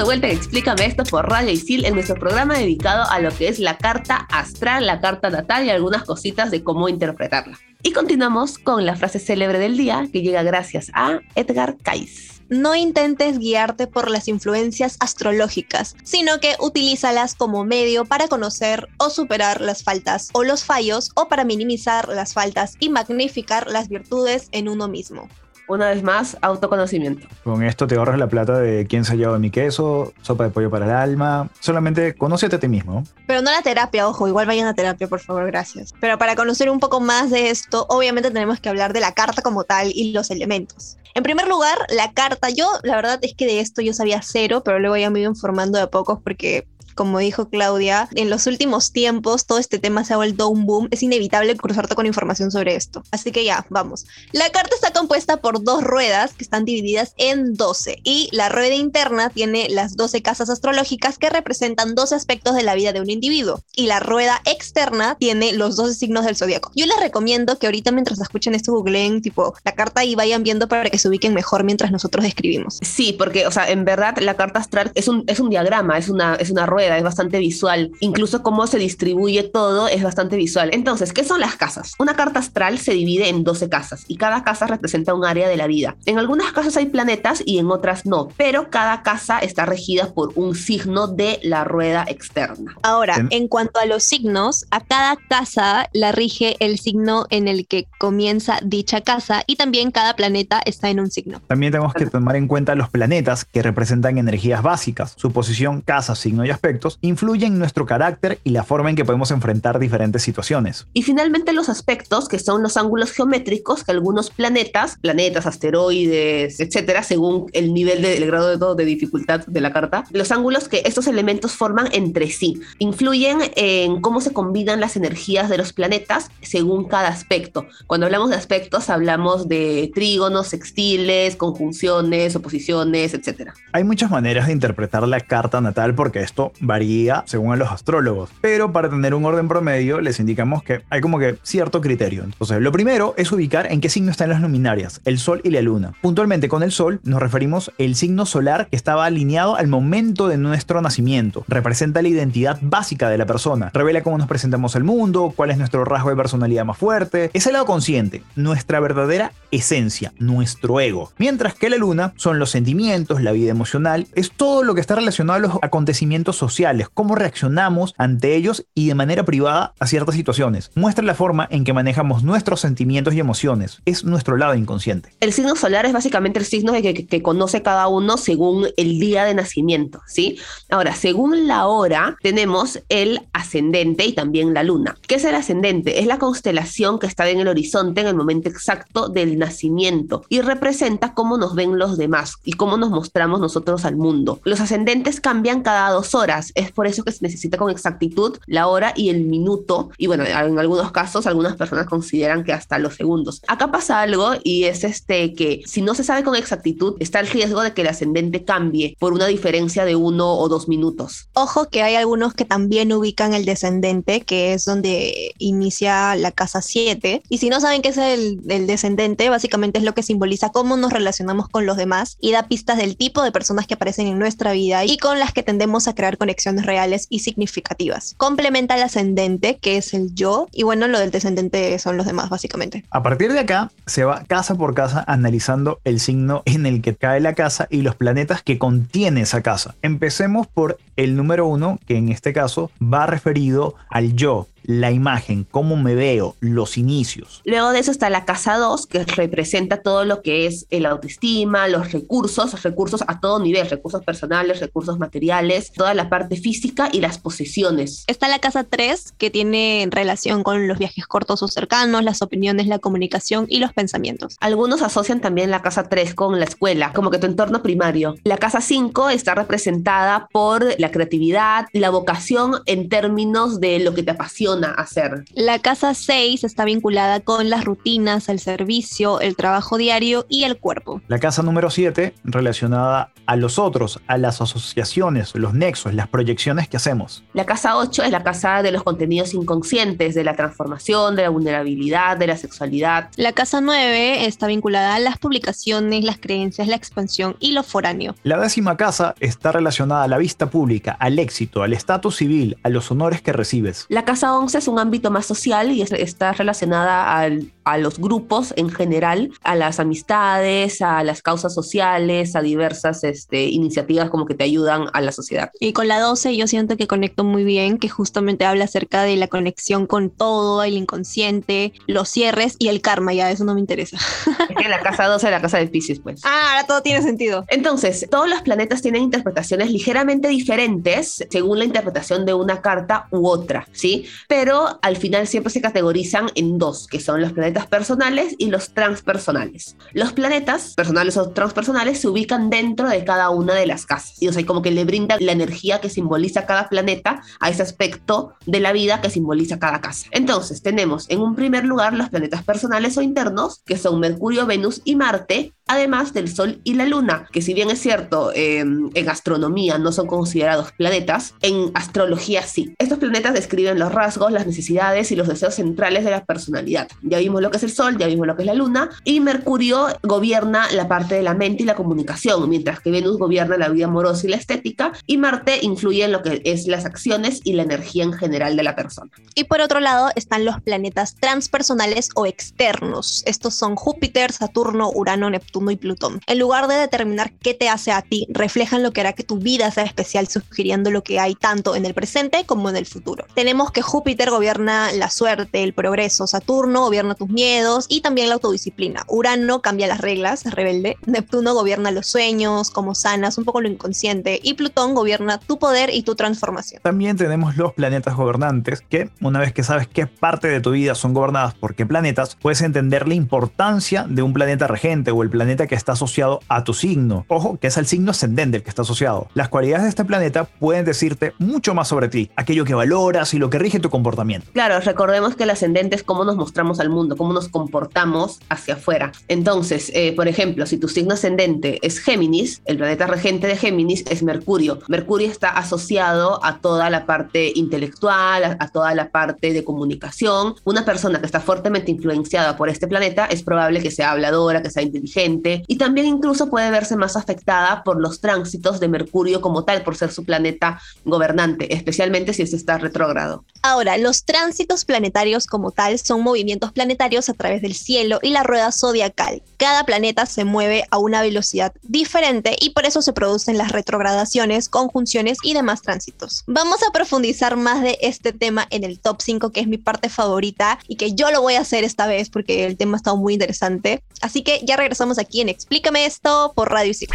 De 0.00 0.04
vuelta 0.04 0.28
en 0.28 0.36
Explícame 0.38 0.86
esto 0.86 1.04
por 1.04 1.28
Radio 1.28 1.50
Isil 1.50 1.84
en 1.84 1.92
nuestro 1.92 2.14
programa 2.14 2.56
dedicado 2.56 3.04
a 3.10 3.20
lo 3.20 3.30
que 3.36 3.48
es 3.48 3.58
la 3.58 3.76
carta 3.76 4.16
astral, 4.30 4.86
la 4.86 4.98
carta 4.98 5.28
natal 5.28 5.66
y 5.66 5.68
algunas 5.68 6.04
cositas 6.04 6.50
de 6.50 6.64
cómo 6.64 6.88
interpretarla. 6.88 7.58
Y 7.82 7.92
continuamos 7.92 8.56
con 8.56 8.86
la 8.86 8.96
frase 8.96 9.18
célebre 9.18 9.58
del 9.58 9.76
día 9.76 10.08
que 10.10 10.22
llega 10.22 10.42
gracias 10.42 10.90
a 10.94 11.20
Edgar 11.34 11.76
Cayce. 11.82 12.40
No 12.48 12.74
intentes 12.74 13.38
guiarte 13.38 13.88
por 13.88 14.10
las 14.10 14.26
influencias 14.26 14.96
astrológicas, 15.00 15.94
sino 16.02 16.40
que 16.40 16.56
utilízalas 16.60 17.34
como 17.34 17.64
medio 17.64 18.06
para 18.06 18.26
conocer 18.26 18.88
o 18.96 19.10
superar 19.10 19.60
las 19.60 19.82
faltas 19.82 20.30
o 20.32 20.44
los 20.44 20.64
fallos 20.64 21.10
o 21.14 21.28
para 21.28 21.44
minimizar 21.44 22.08
las 22.08 22.32
faltas 22.32 22.76
y 22.80 22.88
magnificar 22.88 23.70
las 23.70 23.90
virtudes 23.90 24.48
en 24.52 24.70
uno 24.70 24.88
mismo. 24.88 25.28
Una 25.70 25.88
vez 25.90 26.02
más, 26.02 26.36
autoconocimiento. 26.40 27.28
Con 27.44 27.62
esto 27.62 27.86
te 27.86 27.94
ahorras 27.94 28.18
la 28.18 28.26
plata 28.26 28.58
de 28.58 28.88
quién 28.88 29.04
se 29.04 29.12
ha 29.12 29.14
llevado 29.14 29.38
mi 29.38 29.52
queso, 29.52 30.12
sopa 30.20 30.42
de 30.42 30.50
pollo 30.50 30.68
para 30.68 30.84
el 30.84 30.90
alma. 30.90 31.48
Solamente 31.60 32.16
conócete 32.16 32.56
a 32.56 32.58
ti 32.58 32.66
mismo. 32.66 33.04
Pero 33.28 33.40
no 33.40 33.52
la 33.52 33.62
terapia, 33.62 34.08
ojo, 34.08 34.26
igual 34.26 34.48
vayan 34.48 34.66
a 34.66 34.74
terapia, 34.74 35.06
por 35.06 35.20
favor, 35.20 35.46
gracias. 35.46 35.94
Pero 36.00 36.18
para 36.18 36.34
conocer 36.34 36.70
un 36.70 36.80
poco 36.80 36.98
más 36.98 37.30
de 37.30 37.50
esto, 37.50 37.86
obviamente 37.88 38.32
tenemos 38.32 38.58
que 38.58 38.68
hablar 38.68 38.92
de 38.92 38.98
la 38.98 39.12
carta 39.12 39.42
como 39.42 39.62
tal 39.62 39.92
y 39.94 40.10
los 40.10 40.32
elementos. 40.32 40.96
En 41.14 41.22
primer 41.22 41.46
lugar, 41.46 41.78
la 41.88 42.10
carta, 42.14 42.50
yo 42.50 42.68
la 42.82 42.96
verdad 42.96 43.20
es 43.22 43.34
que 43.34 43.46
de 43.46 43.60
esto 43.60 43.80
yo 43.80 43.92
sabía 43.92 44.22
cero, 44.24 44.62
pero 44.64 44.80
luego 44.80 44.96
ya 44.96 45.08
me 45.08 45.20
iba 45.20 45.28
informando 45.28 45.78
de 45.78 45.84
a 45.84 45.86
pocos 45.88 46.18
porque 46.20 46.66
como 47.00 47.18
dijo 47.18 47.48
Claudia, 47.48 48.10
en 48.14 48.28
los 48.28 48.46
últimos 48.46 48.92
tiempos 48.92 49.46
todo 49.46 49.56
este 49.56 49.78
tema 49.78 50.04
se 50.04 50.12
ha 50.12 50.18
vuelto 50.18 50.48
un 50.48 50.66
boom. 50.66 50.88
Es 50.90 51.02
inevitable 51.02 51.56
cruzarte 51.56 51.94
con 51.94 52.04
información 52.04 52.50
sobre 52.50 52.76
esto. 52.76 53.02
Así 53.10 53.32
que 53.32 53.42
ya, 53.42 53.64
vamos. 53.70 54.04
La 54.32 54.50
carta 54.50 54.74
está 54.74 54.92
compuesta 54.92 55.38
por 55.38 55.64
dos 55.64 55.82
ruedas 55.82 56.34
que 56.34 56.44
están 56.44 56.66
divididas 56.66 57.14
en 57.16 57.54
12 57.54 58.00
y 58.04 58.28
la 58.32 58.50
rueda 58.50 58.74
interna 58.74 59.30
tiene 59.30 59.70
las 59.70 59.96
12 59.96 60.20
casas 60.20 60.50
astrológicas 60.50 61.16
que 61.16 61.30
representan 61.30 61.94
12 61.94 62.14
aspectos 62.14 62.54
de 62.54 62.64
la 62.64 62.74
vida 62.74 62.92
de 62.92 63.00
un 63.00 63.08
individuo 63.08 63.62
y 63.74 63.86
la 63.86 64.00
rueda 64.00 64.42
externa 64.44 65.16
tiene 65.18 65.54
los 65.54 65.76
12 65.76 65.94
signos 65.94 66.26
del 66.26 66.36
zodiaco. 66.36 66.70
Yo 66.74 66.84
les 66.84 67.00
recomiendo 67.00 67.58
que 67.58 67.66
ahorita 67.66 67.92
mientras 67.92 68.20
escuchen 68.20 68.54
esto 68.54 68.72
googleen 68.72 69.22
tipo 69.22 69.54
la 69.64 69.72
carta 69.72 70.04
y 70.04 70.16
vayan 70.16 70.42
viendo 70.42 70.68
para 70.68 70.90
que 70.90 70.98
se 70.98 71.08
ubiquen 71.08 71.32
mejor 71.32 71.64
mientras 71.64 71.92
nosotros 71.92 72.24
describimos. 72.24 72.78
Sí, 72.82 73.14
porque, 73.14 73.46
o 73.46 73.50
sea, 73.50 73.70
en 73.70 73.86
verdad 73.86 74.18
la 74.18 74.34
carta 74.34 74.58
astral 74.58 74.92
es 74.94 75.08
un, 75.08 75.24
es 75.28 75.40
un 75.40 75.48
diagrama, 75.48 75.96
es 75.96 76.10
una, 76.10 76.34
es 76.34 76.50
una 76.50 76.66
rueda, 76.66 76.89
es 76.98 77.04
bastante 77.04 77.38
visual. 77.38 77.90
Incluso 78.00 78.42
cómo 78.42 78.66
se 78.66 78.78
distribuye 78.78 79.42
todo 79.42 79.88
es 79.88 80.02
bastante 80.02 80.36
visual. 80.36 80.70
Entonces, 80.72 81.12
¿qué 81.12 81.24
son 81.24 81.40
las 81.40 81.56
casas? 81.56 81.94
Una 81.98 82.14
carta 82.14 82.38
astral 82.40 82.78
se 82.78 82.92
divide 82.92 83.28
en 83.28 83.44
12 83.44 83.68
casas 83.68 84.04
y 84.08 84.16
cada 84.16 84.42
casa 84.44 84.66
representa 84.66 85.14
un 85.14 85.24
área 85.24 85.48
de 85.48 85.56
la 85.56 85.66
vida. 85.66 85.96
En 86.06 86.18
algunas 86.18 86.52
casas 86.52 86.76
hay 86.76 86.86
planetas 86.86 87.42
y 87.44 87.58
en 87.58 87.70
otras 87.70 88.06
no, 88.06 88.28
pero 88.36 88.70
cada 88.70 89.02
casa 89.02 89.38
está 89.38 89.66
regida 89.66 90.12
por 90.12 90.32
un 90.36 90.54
signo 90.54 91.06
de 91.08 91.38
la 91.42 91.64
rueda 91.64 92.04
externa. 92.08 92.76
Ahora, 92.82 93.26
En- 93.30 93.48
cuanto 93.48 93.80
a 93.80 93.86
los 93.86 94.04
signos, 94.04 94.66
a 94.70 94.80
cada 94.80 95.16
casa 95.28 95.88
la 95.92 96.12
rige 96.12 96.56
el 96.60 96.78
signo 96.78 97.26
en 97.30 97.48
el 97.48 97.66
que 97.66 97.86
comienza 97.98 98.58
dicha 98.62 99.00
casa 99.00 99.42
y 99.46 99.56
también 99.56 99.90
cada 99.90 100.14
planeta 100.14 100.60
está 100.64 100.88
en 100.90 101.00
un 101.00 101.10
signo. 101.10 101.40
También 101.46 101.72
tenemos 101.72 101.94
que 101.94 102.06
tomar 102.06 102.36
en 102.36 102.46
cuenta 102.46 102.74
los 102.74 102.88
planetas 102.90 103.44
que 103.44 103.62
representan 103.62 104.18
energías 104.18 104.62
básicas. 104.62 105.14
Su 105.16 105.32
posición, 105.32 105.80
casa, 105.80 106.14
signo 106.14 106.44
y 106.44 106.50
aspectos 106.70 106.98
influyen 107.00 107.54
en 107.54 107.58
nuestro 107.58 107.84
carácter 107.84 108.38
y 108.44 108.50
la 108.50 108.62
forma 108.62 108.90
en 108.90 108.96
que 108.96 109.04
podemos 109.04 109.30
enfrentar 109.32 109.78
diferentes 109.80 110.22
situaciones. 110.22 110.86
Y 110.92 111.02
finalmente 111.02 111.52
los 111.52 111.68
aspectos, 111.68 112.28
que 112.28 112.38
son 112.38 112.62
los 112.62 112.76
ángulos 112.76 113.10
geométricos 113.10 113.82
que 113.82 113.90
algunos 113.90 114.30
planetas, 114.30 114.98
planetas, 115.00 115.46
asteroides, 115.46 116.60
etcétera, 116.60 117.02
según 117.02 117.46
el 117.52 117.74
nivel 117.74 118.02
de, 118.02 118.16
el 118.16 118.26
grado 118.26 118.56
de, 118.56 118.82
de 118.82 118.88
dificultad 118.88 119.44
de 119.46 119.60
la 119.60 119.72
carta, 119.72 120.04
los 120.12 120.30
ángulos 120.30 120.68
que 120.68 120.82
estos 120.84 121.08
elementos 121.08 121.52
forman 121.52 121.88
entre 121.92 122.30
sí 122.30 122.60
influyen 122.78 123.38
en 123.56 124.00
cómo 124.00 124.20
se 124.20 124.32
combinan 124.32 124.80
las 124.80 124.96
energías 124.96 125.48
de 125.48 125.58
los 125.58 125.72
planetas 125.72 126.30
según 126.40 126.84
cada 126.84 127.08
aspecto. 127.08 127.66
Cuando 127.86 128.06
hablamos 128.06 128.30
de 128.30 128.36
aspectos, 128.36 128.90
hablamos 128.90 129.48
de 129.48 129.90
trígonos, 129.94 130.46
sextiles, 130.48 131.36
conjunciones, 131.36 132.36
oposiciones, 132.36 133.14
etcétera. 133.14 133.54
Hay 133.72 133.82
muchas 133.82 134.10
maneras 134.10 134.46
de 134.46 134.52
interpretar 134.52 135.06
la 135.08 135.20
carta 135.20 135.60
natal 135.60 135.94
porque 135.94 136.20
esto 136.20 136.52
varía 136.60 137.24
según 137.26 137.58
los 137.58 137.70
astrólogos, 137.70 138.30
pero 138.40 138.72
para 138.72 138.88
tener 138.88 139.14
un 139.14 139.24
orden 139.24 139.48
promedio 139.48 140.00
les 140.00 140.20
indicamos 140.20 140.62
que 140.62 140.82
hay 140.90 141.00
como 141.00 141.18
que 141.18 141.38
cierto 141.42 141.80
criterio. 141.80 142.24
Entonces, 142.24 142.60
lo 142.60 142.72
primero 142.72 143.14
es 143.16 143.32
ubicar 143.32 143.70
en 143.70 143.80
qué 143.80 143.88
signo 143.88 144.10
están 144.10 144.30
las 144.30 144.40
luminarias, 144.40 145.00
el 145.04 145.18
Sol 145.18 145.40
y 145.44 145.50
la 145.50 145.62
Luna. 145.62 145.92
Puntualmente 146.00 146.48
con 146.48 146.62
el 146.62 146.72
Sol 146.72 147.00
nos 147.02 147.20
referimos 147.20 147.72
el 147.78 147.96
signo 147.96 148.26
solar 148.26 148.68
que 148.68 148.76
estaba 148.76 149.06
alineado 149.06 149.56
al 149.56 149.68
momento 149.68 150.28
de 150.28 150.36
nuestro 150.36 150.80
nacimiento. 150.80 151.44
Representa 151.48 152.02
la 152.02 152.08
identidad 152.08 152.58
básica 152.60 153.08
de 153.08 153.18
la 153.18 153.26
persona, 153.26 153.70
revela 153.74 154.02
cómo 154.02 154.18
nos 154.18 154.28
presentamos 154.28 154.76
al 154.76 154.84
mundo, 154.84 155.32
cuál 155.34 155.50
es 155.50 155.58
nuestro 155.58 155.84
rasgo 155.84 156.10
de 156.10 156.16
personalidad 156.16 156.64
más 156.64 156.78
fuerte. 156.78 157.30
Es 157.32 157.46
el 157.46 157.54
lado 157.54 157.66
consciente, 157.66 158.22
nuestra 158.36 158.80
verdadera 158.80 159.32
esencia, 159.50 160.12
nuestro 160.18 160.80
ego. 160.80 161.12
Mientras 161.18 161.54
que 161.54 161.70
la 161.70 161.76
Luna 161.76 162.12
son 162.16 162.38
los 162.38 162.50
sentimientos, 162.50 163.22
la 163.22 163.32
vida 163.32 163.50
emocional, 163.50 164.06
es 164.14 164.30
todo 164.30 164.62
lo 164.62 164.74
que 164.74 164.80
está 164.80 164.94
relacionado 164.94 165.36
a 165.36 165.40
los 165.40 165.58
acontecimientos 165.62 166.36
sociales, 166.36 166.49
cómo 166.92 167.14
reaccionamos 167.14 167.94
ante 167.98 168.34
ellos 168.36 168.66
y 168.74 168.88
de 168.88 168.94
manera 168.94 169.24
privada 169.24 169.74
a 169.78 169.86
ciertas 169.86 170.14
situaciones. 170.14 170.70
Muestra 170.74 171.04
la 171.04 171.14
forma 171.14 171.46
en 171.50 171.64
que 171.64 171.72
manejamos 171.72 172.22
nuestros 172.22 172.60
sentimientos 172.60 173.14
y 173.14 173.20
emociones. 173.20 173.80
Es 173.84 174.04
nuestro 174.04 174.36
lado 174.36 174.54
inconsciente. 174.54 175.10
El 175.20 175.32
signo 175.32 175.56
solar 175.56 175.86
es 175.86 175.92
básicamente 175.92 176.38
el 176.38 176.44
signo 176.44 176.72
que, 176.72 176.82
que- 176.94 177.06
que 177.06 177.22
conoce 177.22 177.62
cada 177.62 177.88
uno 177.88 178.16
según 178.16 178.68
el 178.76 178.98
día 179.00 179.24
de 179.24 179.34
nacimiento, 179.34 180.00
¿sí? 180.06 180.38
Ahora, 180.70 180.94
según 180.94 181.46
la 181.46 181.66
hora, 181.66 182.16
tenemos 182.22 182.80
el 182.88 183.20
ascendente 183.32 184.04
y 184.06 184.12
también 184.12 184.54
la 184.54 184.62
luna. 184.62 184.96
¿Qué 185.06 185.16
es 185.16 185.24
el 185.24 185.34
ascendente? 185.34 186.00
Es 186.00 186.06
la 186.06 186.18
constelación 186.18 186.98
que 186.98 187.06
está 187.06 187.28
en 187.28 187.40
el 187.40 187.48
horizonte 187.48 188.00
en 188.00 188.06
el 188.06 188.14
momento 188.14 188.48
exacto 188.48 189.08
del 189.08 189.38
nacimiento 189.38 190.24
y 190.28 190.40
representa 190.40 191.14
cómo 191.14 191.36
nos 191.38 191.54
ven 191.54 191.78
los 191.78 191.96
demás 191.98 192.34
y 192.44 192.52
cómo 192.52 192.76
nos 192.76 192.90
mostramos 192.90 193.40
nosotros 193.40 193.84
al 193.84 193.96
mundo. 193.96 194.40
Los 194.44 194.60
ascendentes 194.60 195.20
cambian 195.20 195.62
cada 195.62 195.90
dos 195.90 196.14
horas, 196.14 196.39
es 196.54 196.72
por 196.72 196.86
eso 196.86 197.04
que 197.04 197.12
se 197.12 197.18
necesita 197.22 197.56
con 197.56 197.70
exactitud 197.70 198.38
la 198.46 198.66
hora 198.66 198.92
y 198.96 199.08
el 199.08 199.24
minuto 199.24 199.90
y 199.98 200.06
bueno, 200.06 200.24
en 200.24 200.58
algunos 200.58 200.92
casos 200.92 201.26
algunas 201.26 201.56
personas 201.56 201.86
consideran 201.86 202.44
que 202.44 202.52
hasta 202.52 202.78
los 202.78 202.94
segundos. 202.94 203.42
Acá 203.48 203.70
pasa 203.70 204.00
algo 204.00 204.32
y 204.42 204.64
es 204.64 204.84
este 204.84 205.34
que 205.34 205.62
si 205.66 205.82
no 205.82 205.94
se 205.94 206.04
sabe 206.04 206.24
con 206.24 206.36
exactitud 206.36 206.96
está 207.00 207.20
el 207.20 207.26
riesgo 207.28 207.62
de 207.62 207.72
que 207.72 207.82
el 207.82 207.88
ascendente 207.88 208.44
cambie 208.44 208.96
por 208.98 209.12
una 209.12 209.26
diferencia 209.26 209.84
de 209.84 209.96
uno 209.96 210.34
o 210.34 210.48
dos 210.48 210.68
minutos. 210.68 211.28
Ojo 211.34 211.68
que 211.68 211.82
hay 211.82 211.94
algunos 211.94 212.34
que 212.34 212.44
también 212.44 212.92
ubican 212.92 213.34
el 213.34 213.44
descendente, 213.44 214.22
que 214.22 214.54
es 214.54 214.64
donde 214.64 215.34
inicia 215.38 216.14
la 216.16 216.32
casa 216.32 216.62
7. 216.62 217.22
Y 217.28 217.38
si 217.38 217.48
no 217.48 217.60
saben 217.60 217.82
qué 217.82 217.88
es 217.90 217.98
el, 217.98 218.40
el 218.48 218.66
descendente, 218.66 219.28
básicamente 219.28 219.78
es 219.78 219.84
lo 219.84 219.94
que 219.94 220.02
simboliza 220.02 220.50
cómo 220.50 220.76
nos 220.76 220.92
relacionamos 220.92 221.48
con 221.48 221.66
los 221.66 221.76
demás 221.76 222.16
y 222.20 222.32
da 222.32 222.48
pistas 222.48 222.78
del 222.78 222.96
tipo 222.96 223.22
de 223.22 223.32
personas 223.32 223.66
que 223.66 223.74
aparecen 223.74 224.06
en 224.06 224.18
nuestra 224.18 224.52
vida 224.52 224.84
y 224.84 224.96
con 224.98 225.18
las 225.18 225.32
que 225.32 225.42
tendemos 225.42 225.88
a 225.88 225.94
crear 225.94 226.16
conexiones 226.16 226.29
reales 226.64 227.06
y 227.08 227.20
significativas. 227.20 228.14
Complementa 228.16 228.74
al 228.74 228.82
ascendente, 228.82 229.58
que 229.58 229.76
es 229.76 229.94
el 229.94 230.14
yo, 230.14 230.48
y 230.52 230.62
bueno, 230.62 230.88
lo 230.88 230.98
del 230.98 231.10
descendente 231.10 231.78
son 231.78 231.96
los 231.96 232.06
demás, 232.06 232.30
básicamente. 232.30 232.84
A 232.90 233.02
partir 233.02 233.32
de 233.32 233.40
acá, 233.40 233.70
se 233.86 234.04
va 234.04 234.24
casa 234.24 234.54
por 234.54 234.74
casa 234.74 235.04
analizando 235.06 235.80
el 235.84 236.00
signo 236.00 236.42
en 236.44 236.66
el 236.66 236.82
que 236.82 236.94
cae 236.94 237.20
la 237.20 237.34
casa 237.34 237.66
y 237.70 237.82
los 237.82 237.96
planetas 237.96 238.42
que 238.42 238.58
contiene 238.58 239.22
esa 239.22 239.42
casa. 239.42 239.74
Empecemos 239.82 240.46
por 240.46 240.78
el 240.96 241.16
número 241.16 241.46
uno, 241.46 241.78
que 241.86 241.96
en 241.96 242.08
este 242.08 242.32
caso 242.32 242.70
va 242.80 243.06
referido 243.06 243.74
al 243.88 244.14
yo, 244.14 244.46
la 244.70 244.92
imagen, 244.92 245.44
cómo 245.50 245.76
me 245.76 245.96
veo, 245.96 246.36
los 246.38 246.78
inicios. 246.78 247.42
Luego 247.44 247.72
de 247.72 247.80
eso 247.80 247.90
está 247.90 248.08
la 248.08 248.24
casa 248.24 248.56
2, 248.56 248.86
que 248.86 249.04
representa 249.04 249.82
todo 249.82 250.04
lo 250.04 250.22
que 250.22 250.46
es 250.46 250.66
el 250.70 250.86
autoestima, 250.86 251.66
los 251.66 251.90
recursos, 251.90 252.62
recursos 252.62 253.02
a 253.08 253.18
todo 253.18 253.40
nivel, 253.40 253.68
recursos 253.68 254.04
personales, 254.04 254.60
recursos 254.60 254.96
materiales, 254.98 255.72
toda 255.72 255.92
la 255.94 256.08
parte 256.08 256.36
física 256.36 256.88
y 256.92 257.00
las 257.00 257.18
posesiones. 257.18 258.04
Está 258.06 258.28
la 258.28 258.38
casa 258.38 258.62
3, 258.62 259.14
que 259.18 259.30
tiene 259.30 259.88
relación 259.90 260.44
con 260.44 260.68
los 260.68 260.78
viajes 260.78 261.04
cortos 261.06 261.42
o 261.42 261.48
cercanos, 261.48 262.04
las 262.04 262.22
opiniones, 262.22 262.68
la 262.68 262.78
comunicación 262.78 263.46
y 263.48 263.58
los 263.58 263.72
pensamientos. 263.72 264.36
Algunos 264.38 264.82
asocian 264.82 265.20
también 265.20 265.50
la 265.50 265.62
casa 265.62 265.88
3 265.88 266.14
con 266.14 266.38
la 266.38 266.44
escuela, 266.44 266.92
como 266.92 267.10
que 267.10 267.18
tu 267.18 267.26
entorno 267.26 267.60
primario. 267.60 268.14
La 268.22 268.38
casa 268.38 268.60
5 268.60 269.10
está 269.10 269.34
representada 269.34 270.28
por 270.30 270.78
la 270.78 270.92
creatividad, 270.92 271.66
la 271.72 271.90
vocación 271.90 272.60
en 272.66 272.88
términos 272.88 273.58
de 273.58 273.80
lo 273.80 273.94
que 273.94 274.04
te 274.04 274.12
apasiona 274.12 274.59
hacer. 274.68 275.24
La 275.34 275.58
casa 275.58 275.94
6 275.94 276.44
está 276.44 276.64
vinculada 276.64 277.20
con 277.20 277.50
las 277.50 277.64
rutinas, 277.64 278.28
el 278.28 278.40
servicio, 278.40 279.20
el 279.20 279.36
trabajo 279.36 279.76
diario 279.76 280.26
y 280.28 280.44
el 280.44 280.58
cuerpo. 280.58 281.00
La 281.08 281.18
casa 281.18 281.42
número 281.42 281.70
7 281.70 282.14
relacionada 282.24 283.12
a 283.26 283.36
los 283.36 283.58
otros, 283.58 284.00
a 284.06 284.18
las 284.18 284.40
asociaciones, 284.40 285.34
los 285.34 285.54
nexos, 285.54 285.94
las 285.94 286.08
proyecciones 286.08 286.68
que 286.68 286.76
hacemos. 286.76 287.22
La 287.32 287.46
casa 287.46 287.76
8 287.76 288.02
es 288.02 288.10
la 288.10 288.22
casa 288.22 288.62
de 288.62 288.72
los 288.72 288.82
contenidos 288.82 289.34
inconscientes, 289.34 290.14
de 290.14 290.24
la 290.24 290.34
transformación, 290.34 291.16
de 291.16 291.22
la 291.22 291.28
vulnerabilidad, 291.28 292.16
de 292.16 292.26
la 292.26 292.36
sexualidad. 292.36 293.10
La 293.16 293.32
casa 293.32 293.60
9 293.60 294.26
está 294.26 294.46
vinculada 294.46 294.94
a 294.94 294.98
las 294.98 295.18
publicaciones, 295.18 296.04
las 296.04 296.18
creencias, 296.18 296.68
la 296.68 296.76
expansión 296.76 297.36
y 297.38 297.52
lo 297.52 297.62
foráneo. 297.62 298.14
La 298.22 298.38
décima 298.38 298.76
casa 298.76 299.14
está 299.20 299.52
relacionada 299.52 300.04
a 300.04 300.08
la 300.08 300.18
vista 300.18 300.50
pública, 300.50 300.92
al 300.92 301.18
éxito, 301.18 301.62
al 301.62 301.72
estatus 301.72 302.16
civil, 302.16 302.58
a 302.62 302.68
los 302.68 302.90
honores 302.90 303.22
que 303.22 303.32
recibes. 303.32 303.86
La 303.88 304.04
casa 304.04 304.34
11 304.40 304.58
es 304.58 304.68
un 304.68 304.78
ámbito 304.78 305.10
más 305.10 305.26
social 305.26 305.70
y 305.72 305.82
es- 305.82 305.92
está 305.92 306.32
relacionada 306.32 307.16
al- 307.18 307.52
a 307.64 307.78
los 307.78 307.98
grupos 307.98 308.52
en 308.56 308.68
general, 308.70 309.30
a 309.44 309.54
las 309.54 309.78
amistades, 309.78 310.82
a 310.82 311.04
las 311.04 311.22
causas 311.22 311.54
sociales, 311.54 312.34
a 312.34 312.40
diversas 312.42 313.04
este, 313.04 313.44
iniciativas 313.44 314.10
como 314.10 314.26
que 314.26 314.34
te 314.34 314.44
ayudan 314.44 314.86
a 314.92 315.00
la 315.00 315.12
sociedad. 315.12 315.50
Y 315.60 315.72
con 315.72 315.86
la 315.86 316.00
12 316.00 316.36
yo 316.36 316.46
siento 316.46 316.76
que 316.76 316.86
conecto 316.88 317.22
muy 317.22 317.44
bien, 317.44 317.78
que 317.78 317.88
justamente 317.88 318.44
habla 318.44 318.64
acerca 318.64 319.02
de 319.02 319.16
la 319.16 319.28
conexión 319.28 319.86
con 319.86 320.10
todo, 320.10 320.62
el 320.64 320.74
inconsciente, 320.74 321.72
los 321.86 322.08
cierres 322.08 322.56
y 322.58 322.68
el 322.68 322.80
karma, 322.80 323.12
ya 323.12 323.30
eso 323.30 323.44
no 323.44 323.54
me 323.54 323.60
interesa. 323.60 323.98
Es 324.50 324.56
que 324.56 324.68
la 324.68 324.80
casa 324.80 325.06
12 325.06 325.26
es 325.26 325.30
la 325.32 325.40
casa 325.40 325.58
de 325.58 325.68
Pisces, 325.68 326.00
pues. 326.00 326.22
Ah, 326.24 326.50
ahora 326.54 326.66
todo 326.66 326.82
tiene 326.82 327.02
sentido. 327.02 327.44
Entonces, 327.48 328.06
todos 328.10 328.28
los 328.28 328.42
planetas 328.42 328.82
tienen 328.82 329.02
interpretaciones 329.02 329.70
ligeramente 329.70 330.28
diferentes 330.28 331.24
según 331.30 331.58
la 331.58 331.64
interpretación 331.64 332.26
de 332.26 332.34
una 332.34 332.60
carta 332.60 333.06
u 333.12 333.28
otra, 333.28 333.66
¿sí? 333.72 334.06
Pero 334.30 334.78
al 334.82 334.96
final 334.96 335.26
siempre 335.26 335.52
se 335.52 335.60
categorizan 335.60 336.30
en 336.36 336.56
dos, 336.56 336.86
que 336.86 337.00
son 337.00 337.20
los 337.20 337.32
planetas 337.32 337.66
personales 337.66 338.36
y 338.38 338.46
los 338.46 338.72
transpersonales. 338.72 339.76
Los 339.92 340.12
planetas 340.12 340.74
personales 340.74 341.16
o 341.16 341.30
transpersonales 341.30 342.00
se 342.00 342.06
ubican 342.06 342.48
dentro 342.48 342.88
de 342.88 343.04
cada 343.04 343.30
una 343.30 343.54
de 343.54 343.66
las 343.66 343.86
casas. 343.86 344.22
Y 344.22 344.28
o 344.28 344.32
sea, 344.32 344.46
como 344.46 344.62
que 344.62 344.70
le 344.70 344.84
brinda 344.84 345.16
la 345.18 345.32
energía 345.32 345.80
que 345.80 345.90
simboliza 345.90 346.46
cada 346.46 346.68
planeta 346.68 347.22
a 347.40 347.50
ese 347.50 347.62
aspecto 347.62 348.34
de 348.46 348.60
la 348.60 348.70
vida 348.70 349.00
que 349.00 349.10
simboliza 349.10 349.58
cada 349.58 349.80
casa. 349.80 350.06
Entonces, 350.12 350.62
tenemos 350.62 351.10
en 351.10 351.18
un 351.18 351.34
primer 351.34 351.64
lugar 351.64 351.94
los 351.94 352.08
planetas 352.08 352.44
personales 352.44 352.96
o 352.98 353.02
internos, 353.02 353.62
que 353.66 353.76
son 353.76 353.98
Mercurio, 353.98 354.46
Venus 354.46 354.80
y 354.84 354.94
Marte, 354.94 355.54
además 355.70 356.12
del 356.12 356.28
Sol 356.28 356.60
y 356.64 356.74
la 356.74 356.84
Luna, 356.84 357.28
que 357.30 357.42
si 357.42 357.54
bien 357.54 357.70
es 357.70 357.78
cierto, 357.78 358.32
eh, 358.34 358.58
en 358.58 359.08
astronomía 359.08 359.78
no 359.78 359.92
son 359.92 360.08
considerados 360.08 360.72
planetas, 360.72 361.34
en 361.42 361.70
astrología 361.74 362.42
sí. 362.42 362.74
Estos 362.78 362.98
planetas 362.98 363.34
describen 363.34 363.78
los 363.78 363.92
rasgos, 363.92 364.32
las 364.32 364.48
necesidades 364.48 365.12
y 365.12 365.16
los 365.16 365.28
deseos 365.28 365.54
centrales 365.54 366.04
de 366.04 366.10
la 366.10 366.24
personalidad. 366.24 366.88
Ya 367.02 367.18
vimos 367.18 367.40
lo 367.40 367.52
que 367.52 367.58
es 367.58 367.62
el 367.62 367.70
Sol, 367.70 367.96
ya 367.98 368.08
vimos 368.08 368.26
lo 368.26 368.34
que 368.34 368.42
es 368.42 368.46
la 368.46 368.54
Luna, 368.54 368.90
y 369.04 369.20
Mercurio 369.20 369.86
gobierna 370.02 370.68
la 370.72 370.88
parte 370.88 371.14
de 371.14 371.22
la 371.22 371.34
mente 371.34 371.62
y 371.62 371.66
la 371.66 371.76
comunicación, 371.76 372.50
mientras 372.50 372.80
que 372.80 372.90
Venus 372.90 373.16
gobierna 373.16 373.56
la 373.56 373.68
vida 373.68 373.84
amorosa 373.84 374.26
y 374.26 374.30
la 374.30 374.38
estética, 374.38 374.90
y 375.06 375.18
Marte 375.18 375.60
influye 375.62 376.02
en 376.02 376.10
lo 376.10 376.22
que 376.22 376.42
es 376.44 376.66
las 376.66 376.84
acciones 376.84 377.42
y 377.44 377.52
la 377.52 377.62
energía 377.62 378.02
en 378.02 378.12
general 378.12 378.56
de 378.56 378.64
la 378.64 378.74
persona. 378.74 379.08
Y 379.36 379.44
por 379.44 379.60
otro 379.60 379.78
lado 379.78 380.08
están 380.16 380.44
los 380.44 380.60
planetas 380.62 381.14
transpersonales 381.14 382.08
o 382.16 382.26
externos. 382.26 383.22
Estos 383.24 383.54
son 383.54 383.76
Júpiter, 383.76 384.32
Saturno, 384.32 384.90
Urano, 384.92 385.30
Neptuno 385.30 385.59
y 385.68 385.76
Plutón. 385.76 386.20
En 386.26 386.38
lugar 386.38 386.68
de 386.68 386.76
determinar 386.76 387.32
qué 387.42 387.54
te 387.54 387.68
hace 387.68 387.90
a 387.92 388.02
ti, 388.02 388.26
reflejan 388.30 388.82
lo 388.82 388.92
que 388.92 389.00
hará 389.00 389.12
que 389.12 389.24
tu 389.24 389.38
vida 389.38 389.70
sea 389.70 389.84
especial, 389.84 390.28
sugiriendo 390.28 390.90
lo 390.90 391.02
que 391.02 391.18
hay 391.18 391.34
tanto 391.34 391.74
en 391.74 391.84
el 391.84 391.94
presente 391.94 392.44
como 392.46 392.70
en 392.70 392.76
el 392.76 392.86
futuro. 392.86 393.26
Tenemos 393.34 393.72
que 393.72 393.82
Júpiter 393.82 394.30
gobierna 394.30 394.92
la 394.92 395.10
suerte, 395.10 395.62
el 395.62 395.74
progreso, 395.74 396.26
Saturno 396.26 396.82
gobierna 396.82 397.14
tus 397.14 397.28
miedos 397.28 397.86
y 397.88 398.00
también 398.00 398.28
la 398.28 398.34
autodisciplina. 398.34 399.04
Urano 399.08 399.60
cambia 399.62 399.88
las 399.88 400.00
reglas, 400.00 400.46
es 400.46 400.54
rebelde. 400.54 400.96
Neptuno 401.06 401.54
gobierna 401.54 401.90
los 401.90 402.06
sueños, 402.06 402.70
cómo 402.70 402.94
sanas, 402.94 403.38
un 403.38 403.44
poco 403.44 403.60
lo 403.60 403.68
inconsciente. 403.68 404.40
Y 404.42 404.54
Plutón 404.54 404.94
gobierna 404.94 405.38
tu 405.38 405.58
poder 405.58 405.90
y 405.92 406.02
tu 406.02 406.14
transformación. 406.14 406.80
También 406.82 407.16
tenemos 407.16 407.56
los 407.56 407.72
planetas 407.72 408.16
gobernantes, 408.16 408.82
que 408.82 409.10
una 409.20 409.40
vez 409.40 409.52
que 409.52 409.62
sabes 409.64 409.88
qué 409.88 410.06
parte 410.06 410.48
de 410.48 410.60
tu 410.60 410.70
vida 410.72 410.94
son 410.94 411.14
gobernadas 411.14 411.54
por 411.54 411.74
qué 411.74 411.86
planetas, 411.86 412.36
puedes 412.40 412.60
entender 412.62 413.08
la 413.08 413.14
importancia 413.14 414.06
de 414.08 414.22
un 414.22 414.32
planeta 414.32 414.66
regente 414.66 415.10
o 415.10 415.22
el 415.22 415.30
planeta 415.30 415.49
planeta 415.50 415.66
que 415.66 415.74
está 415.74 415.92
asociado 415.92 416.38
a 416.48 416.62
tu 416.62 416.74
signo. 416.74 417.24
Ojo, 417.26 417.58
que 417.60 417.66
es 417.66 417.76
el 417.76 417.84
signo 417.84 418.12
ascendente 418.12 418.58
el 418.58 418.62
que 418.62 418.68
está 418.68 418.82
asociado. 418.82 419.26
Las 419.34 419.48
cualidades 419.48 419.82
de 419.82 419.88
este 419.88 420.04
planeta 420.04 420.44
pueden 420.44 420.84
decirte 420.84 421.32
mucho 421.38 421.74
más 421.74 421.88
sobre 421.88 422.08
ti, 422.08 422.30
aquello 422.36 422.64
que 422.64 422.74
valoras 422.74 423.34
y 423.34 423.38
lo 423.40 423.50
que 423.50 423.58
rige 423.58 423.80
tu 423.80 423.90
comportamiento. 423.90 424.46
Claro, 424.52 424.78
recordemos 424.78 425.34
que 425.34 425.42
el 425.42 425.50
ascendente 425.50 425.96
es 425.96 426.04
cómo 426.04 426.24
nos 426.24 426.36
mostramos 426.36 426.78
al 426.78 426.88
mundo, 426.88 427.16
cómo 427.16 427.32
nos 427.32 427.48
comportamos 427.48 428.38
hacia 428.48 428.74
afuera. 428.74 429.10
Entonces, 429.26 429.90
eh, 429.92 430.12
por 430.14 430.28
ejemplo, 430.28 430.66
si 430.66 430.76
tu 430.76 430.86
signo 430.86 431.14
ascendente 431.14 431.80
es 431.82 431.98
Géminis, 431.98 432.62
el 432.66 432.76
planeta 432.76 433.08
regente 433.08 433.48
de 433.48 433.56
Géminis 433.56 434.04
es 434.08 434.22
Mercurio. 434.22 434.78
Mercurio 434.86 435.26
está 435.26 435.48
asociado 435.48 436.44
a 436.44 436.58
toda 436.60 436.90
la 436.90 437.06
parte 437.06 437.50
intelectual, 437.56 438.44
a, 438.44 438.56
a 438.60 438.68
toda 438.68 438.94
la 438.94 439.10
parte 439.10 439.52
de 439.52 439.64
comunicación. 439.64 440.54
Una 440.62 440.84
persona 440.84 441.18
que 441.18 441.26
está 441.26 441.40
fuertemente 441.40 441.90
influenciada 441.90 442.56
por 442.56 442.68
este 442.68 442.86
planeta 442.86 443.26
es 443.26 443.42
probable 443.42 443.82
que 443.82 443.90
sea 443.90 444.12
habladora, 444.12 444.62
que 444.62 444.70
sea 444.70 444.84
inteligente 444.84 445.29
y 445.66 445.76
también 445.76 446.06
incluso 446.06 446.50
puede 446.50 446.70
verse 446.70 446.96
más 446.96 447.16
afectada 447.16 447.82
por 447.84 448.00
los 448.00 448.20
tránsitos 448.20 448.80
de 448.80 448.88
Mercurio 448.88 449.40
como 449.40 449.64
tal, 449.64 449.82
por 449.82 449.96
ser 449.96 450.10
su 450.12 450.24
planeta 450.24 450.80
gobernante, 451.04 451.74
especialmente 451.74 452.32
si 452.32 452.42
este 452.42 452.56
está 452.56 452.78
retrógrado. 452.78 453.44
Ahora, 453.62 453.96
los 453.98 454.24
tránsitos 454.24 454.84
planetarios 454.84 455.46
como 455.46 455.70
tal 455.70 455.98
son 455.98 456.22
movimientos 456.22 456.72
planetarios 456.72 457.28
a 457.28 457.34
través 457.34 457.62
del 457.62 457.74
cielo 457.74 458.18
y 458.22 458.30
la 458.30 458.42
rueda 458.42 458.72
zodiacal. 458.72 459.42
Cada 459.56 459.84
planeta 459.84 460.26
se 460.26 460.44
mueve 460.44 460.84
a 460.90 460.98
una 460.98 461.22
velocidad 461.22 461.72
diferente 461.82 462.56
y 462.60 462.70
por 462.70 462.86
eso 462.86 463.02
se 463.02 463.12
producen 463.12 463.58
las 463.58 463.72
retrogradaciones, 463.72 464.68
conjunciones 464.68 465.38
y 465.42 465.54
demás 465.54 465.82
tránsitos. 465.82 466.44
Vamos 466.46 466.80
a 466.82 466.92
profundizar 466.92 467.56
más 467.56 467.82
de 467.82 467.98
este 468.00 468.32
tema 468.32 468.66
en 468.70 468.84
el 468.84 468.98
top 468.98 469.20
5, 469.20 469.50
que 469.50 469.60
es 469.60 469.66
mi 469.66 469.78
parte 469.78 470.08
favorita 470.08 470.78
y 470.88 470.96
que 470.96 471.12
yo 471.14 471.30
lo 471.30 471.42
voy 471.42 471.54
a 471.54 471.60
hacer 471.60 471.84
esta 471.84 472.06
vez 472.06 472.30
porque 472.30 472.64
el 472.66 472.76
tema 472.76 472.96
estado 472.96 473.16
muy 473.16 473.34
interesante. 473.34 474.02
Así 474.20 474.42
que 474.42 474.60
ya 474.64 474.76
regresamos 474.76 475.18
aquí 475.20 475.40
en 475.40 475.48
Explícame 475.48 476.06
esto 476.06 476.52
por 476.54 476.70
Radio 476.70 476.90
Isil. 476.90 477.08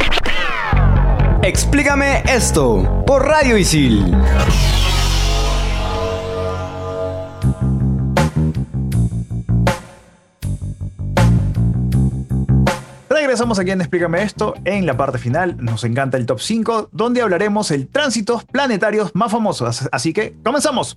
Explícame 1.41 2.23
esto 2.27 3.03
por 3.05 3.25
Radio 3.25 3.57
Isil. 3.57 4.15
Regresamos 13.09 13.59
aquí 13.59 13.71
en 13.71 13.81
Explícame 13.81 14.23
esto. 14.23 14.53
En 14.65 14.85
la 14.85 14.95
parte 14.95 15.17
final 15.17 15.57
nos 15.59 15.83
encanta 15.83 16.17
el 16.17 16.25
top 16.25 16.39
5, 16.39 16.89
donde 16.91 17.21
hablaremos 17.21 17.71
el 17.71 17.87
tránsitos 17.87 18.45
planetarios 18.45 19.11
más 19.13 19.31
famosos. 19.31 19.87
Así 19.91 20.13
que 20.13 20.35
comenzamos. 20.43 20.93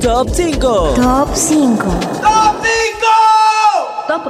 Top 0.00 0.28
5. 0.30 0.94
Top 0.96 1.28
5. 1.34 1.84
Top 2.22 2.55